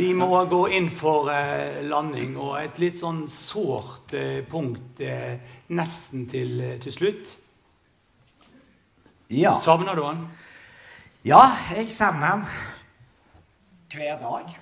[0.00, 5.34] Vi må gå inn for eh, landing, og et litt sånn sårt eh, punkt eh,
[5.76, 7.34] nesten til, til slutt.
[9.28, 9.58] Ja.
[9.60, 10.22] Savner du han?
[11.28, 11.42] Ja,
[11.76, 12.46] jeg savner han
[13.92, 14.54] hver dag.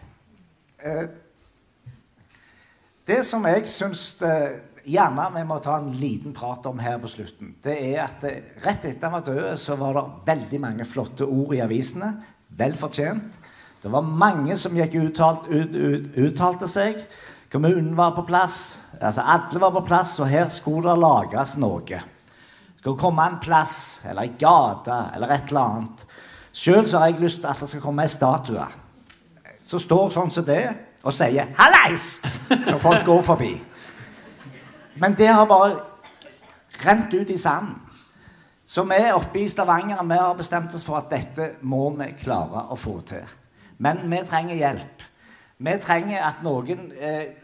[3.07, 7.55] Det som jeg syns gjerne vi må ta en liten prat om her på slutten,
[7.62, 8.26] det er at
[8.64, 12.11] rett etter han var død, så var det veldig mange flotte ord i avisene.
[12.59, 13.39] Vel fortjent.
[13.83, 16.99] Det var mange som gikk uttalt, ut, ut, uttalte seg.
[17.53, 18.81] Kommunen var på plass.
[19.01, 22.03] altså Alle var på plass, og her skulle det lages noe.
[22.79, 26.05] Skal komme en plass, eller ei gate, eller et eller annet.
[26.53, 28.66] Sjøl har jeg lyst til at det skal komme ei statue
[29.68, 30.62] som står sånn som det,
[31.05, 33.53] og sier 'hallais' når folk går forbi.
[34.97, 35.81] Men det har bare
[36.85, 37.76] rent ut i sanden.
[38.64, 42.66] Så vi oppe i Stavanger vi har bestemt oss for at dette må vi klare
[42.70, 43.24] å få til.
[43.79, 45.05] Men vi trenger hjelp.
[45.59, 47.35] Vi trenger at noen eh,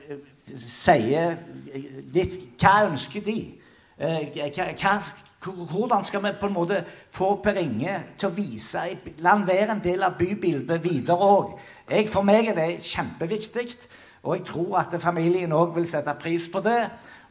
[0.55, 1.39] sier
[2.14, 3.39] litt Hva ønsker de?
[3.99, 4.99] Eh, hva,
[5.45, 6.80] hvordan skal vi på en måte
[7.12, 8.85] få Per Inge til å vise
[9.22, 11.57] La han være en del av bybildet videre òg.
[12.11, 13.68] For meg er det kjempeviktig.
[14.24, 16.80] Og jeg tror at familien òg vil sette pris på det.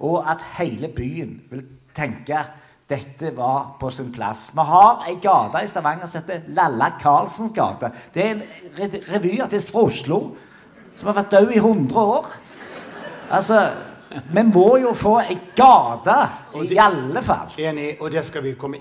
[0.05, 2.43] Og at hele byen vil tenke
[2.89, 4.51] dette var på sin plass.
[4.53, 7.91] Vi har ei gate i Stavanger som heter Lalla Karlsens gate.
[8.13, 10.19] Det er en revyartist fra Oslo
[10.95, 12.29] som har vært død i 100 år.
[13.31, 13.65] Altså,
[14.33, 16.15] Vi må jo få ei gate,
[16.69, 17.49] i alle fall.
[17.57, 18.77] Enig, og det skal vi komme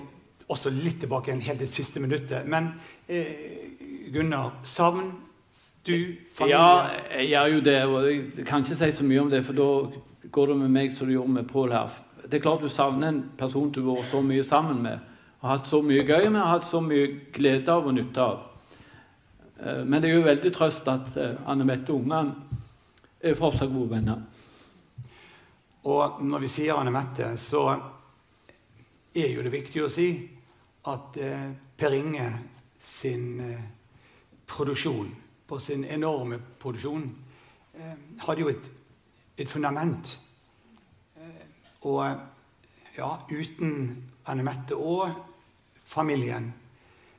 [0.47, 2.45] også litt tilbake igjen helt det siste minuttet.
[2.45, 2.67] Men
[3.09, 5.09] eh, Gunnar, savn
[5.87, 5.95] du
[6.35, 6.53] familie?
[6.53, 6.85] Ja,
[7.17, 7.77] jeg gjør jo det.
[7.85, 10.93] og Jeg kan ikke si så mye om det, for da går det med meg
[10.93, 13.99] som det gjorde med Pål her det er klart du savner en person du har
[13.99, 14.99] vært så mye sammen med,
[15.41, 18.45] og hatt så mye gøy med, og hatt så mye glede av og nytte av.
[19.59, 22.35] Eh, men det er jo veldig trøst at eh, Anne Mette og ungene
[23.23, 24.23] er fortsatt gode venner.
[25.91, 27.65] Og når vi sier Anne Mette, så
[29.13, 30.07] er jo det viktig å si
[30.89, 31.49] at eh,
[31.79, 32.29] Per Inge
[32.79, 33.39] sin
[34.47, 35.11] produksjon,
[35.47, 37.03] på sin enorme produksjon,
[38.21, 38.67] hadde jo et,
[39.39, 40.11] et fundament
[41.83, 45.11] og ja, uten Anne Mette og
[45.85, 46.51] familien,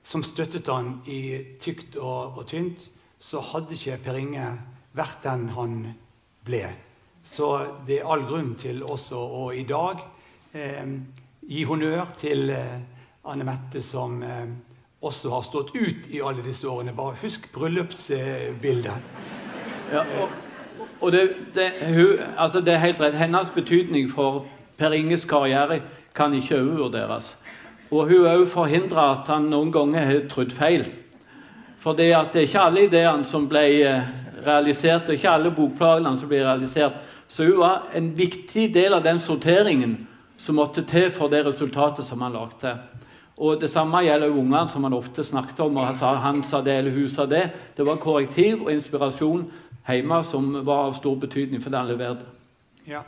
[0.05, 2.89] som støttet han i tykt og, og tynt,
[3.19, 4.49] så hadde ikke Per Inge
[4.95, 5.79] vært den han
[6.45, 6.65] ble.
[7.25, 7.49] Så
[7.87, 10.03] det er all grunn til også å i dag
[10.53, 10.85] eh,
[11.49, 12.77] gi honnør til eh,
[13.25, 14.51] Anne Mette, som eh,
[15.05, 16.93] også har stått ut i alle disse årene.
[16.97, 19.09] Bare husk bryllupsbildet.
[19.93, 20.29] Ja, og,
[21.01, 21.23] og det,
[21.57, 23.17] det, hun, altså det, er helt rett.
[23.17, 24.45] Hennes betydning for
[24.79, 25.81] Per Inges karriere
[26.15, 27.35] kan ikke overvurderes.
[27.91, 30.87] Og hun òg forhindra at han noen ganger har trodd feil.
[31.79, 34.07] For det, er ikke alle ideene som ble eh,
[34.47, 36.97] realisert, og ikke alle bokplanene som ble realisert.
[37.29, 39.99] Så hun var en viktig del av den sorteringen
[40.41, 42.75] som måtte til for det resultatet som han lagde.
[43.37, 45.77] Og Det samme gjelder ungene, som han ofte snakket om.
[45.77, 47.51] og Han sa det, eller hun sa det.
[47.77, 49.51] Det var korrektiv og inspirasjon
[49.89, 52.25] hjemme som var av stor betydning for det han leverte.
[52.87, 53.03] Ja.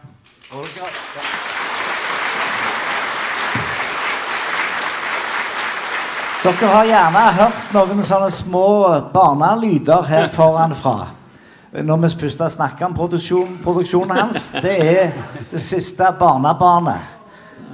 [6.43, 8.69] Dere har gjerne hørt noen sånne små
[9.11, 11.09] barnelyder her foranfra.
[11.83, 14.53] Når vi først har snakket om produksjon, produksjonen hans.
[14.63, 15.11] Det er
[15.51, 17.03] det siste barnebarnet.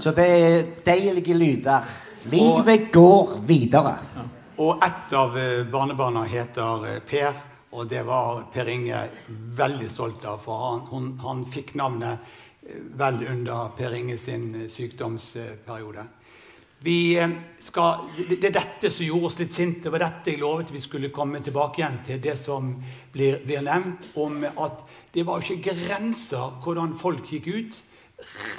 [0.01, 1.85] Så det er deilige lyder.
[2.33, 3.99] Livet går videre.
[4.57, 7.33] Og et av eh, barnebarna heter eh, Per,
[7.73, 9.03] og det var Per Inge
[9.59, 10.41] veldig stolt av.
[10.45, 12.41] For han, han, fikk navnet
[12.97, 16.07] vel under Per Inge sin sykdomsperiode.
[16.83, 17.31] Vi eh,
[17.63, 19.85] skal, det er dette som gjorde oss litt sinte.
[19.87, 22.19] Det var dette jeg lovet vi skulle komme tilbake igjen til.
[22.23, 22.73] Det som
[23.15, 24.83] blir, blir nevnt om at
[25.15, 27.83] det var ikke grenser hvordan folk gikk ut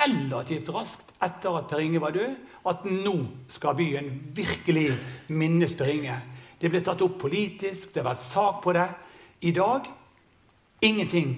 [0.03, 2.37] relativt raskt etter at Per Inge var død.
[2.63, 3.17] At nå
[3.51, 4.93] skal byen virkelig
[5.27, 6.15] minnes Per Inge.
[6.59, 8.87] Det ble tatt opp politisk, det har vært sak på det.
[9.43, 9.89] I dag
[10.79, 11.35] ingenting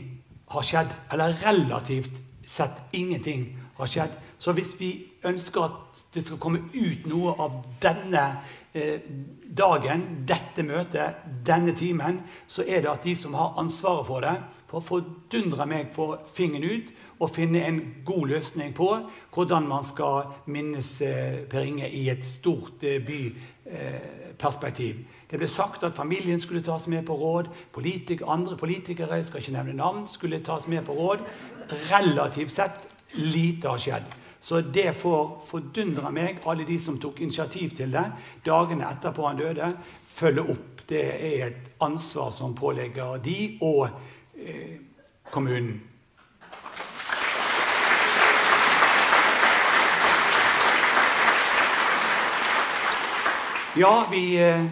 [0.54, 0.94] har skjedd.
[1.10, 4.14] Eller relativt sett ingenting har skjedd.
[4.40, 4.92] Så hvis vi
[5.26, 8.26] ønsker at det skal komme ut noe av denne
[8.74, 9.02] eh,
[9.46, 14.36] dagen, dette møtet, denne timen, så er det at de som har ansvaret for det,
[14.70, 18.90] får fordundre meg for fingeren ut og finne en god løsning på
[19.34, 24.96] hvordan man skal minnes eh, Per Inge i et stort eh, byperspektiv.
[25.32, 27.48] Det ble sagt at familien skulle tas med på råd.
[27.74, 31.24] Politik, andre politikere jeg skal ikke nevne navn, skulle tas med på råd.
[31.70, 34.16] Relativt sett lite har skjedd.
[34.40, 38.04] Så det får fordundre meg, alle de som tok initiativ til det
[38.46, 39.72] dagene etterpå han døde,
[40.06, 40.84] følge opp.
[40.86, 43.88] Det er et ansvar som pålegger de og
[44.38, 44.78] eh,
[45.34, 45.82] kommunen.
[53.76, 54.70] Ja, vi eh,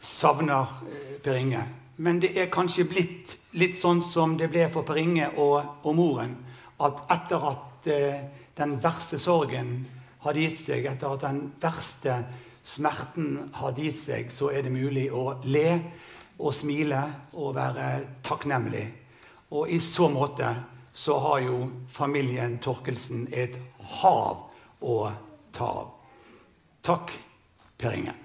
[0.00, 1.62] savner eh, Per Inge.
[1.96, 5.96] Men det er kanskje blitt litt sånn som det ble for Per Inge og, og
[5.96, 6.36] moren.
[6.82, 8.22] At etter at eh,
[8.58, 9.74] den verste sorgen
[10.22, 12.22] hadde gitt seg, etter at den verste
[12.62, 15.68] smerten hadde gitt seg, så er det mulig å le
[16.38, 17.02] og smile
[17.36, 17.88] og være
[18.26, 18.86] takknemlig.
[19.52, 20.54] Og i så måte
[20.92, 21.58] så har jo
[21.92, 23.56] familien Torkelsen et
[24.00, 24.48] hav
[24.80, 24.98] å
[25.52, 25.94] ta av.
[26.82, 27.14] Takk,
[27.78, 28.21] Per Inge.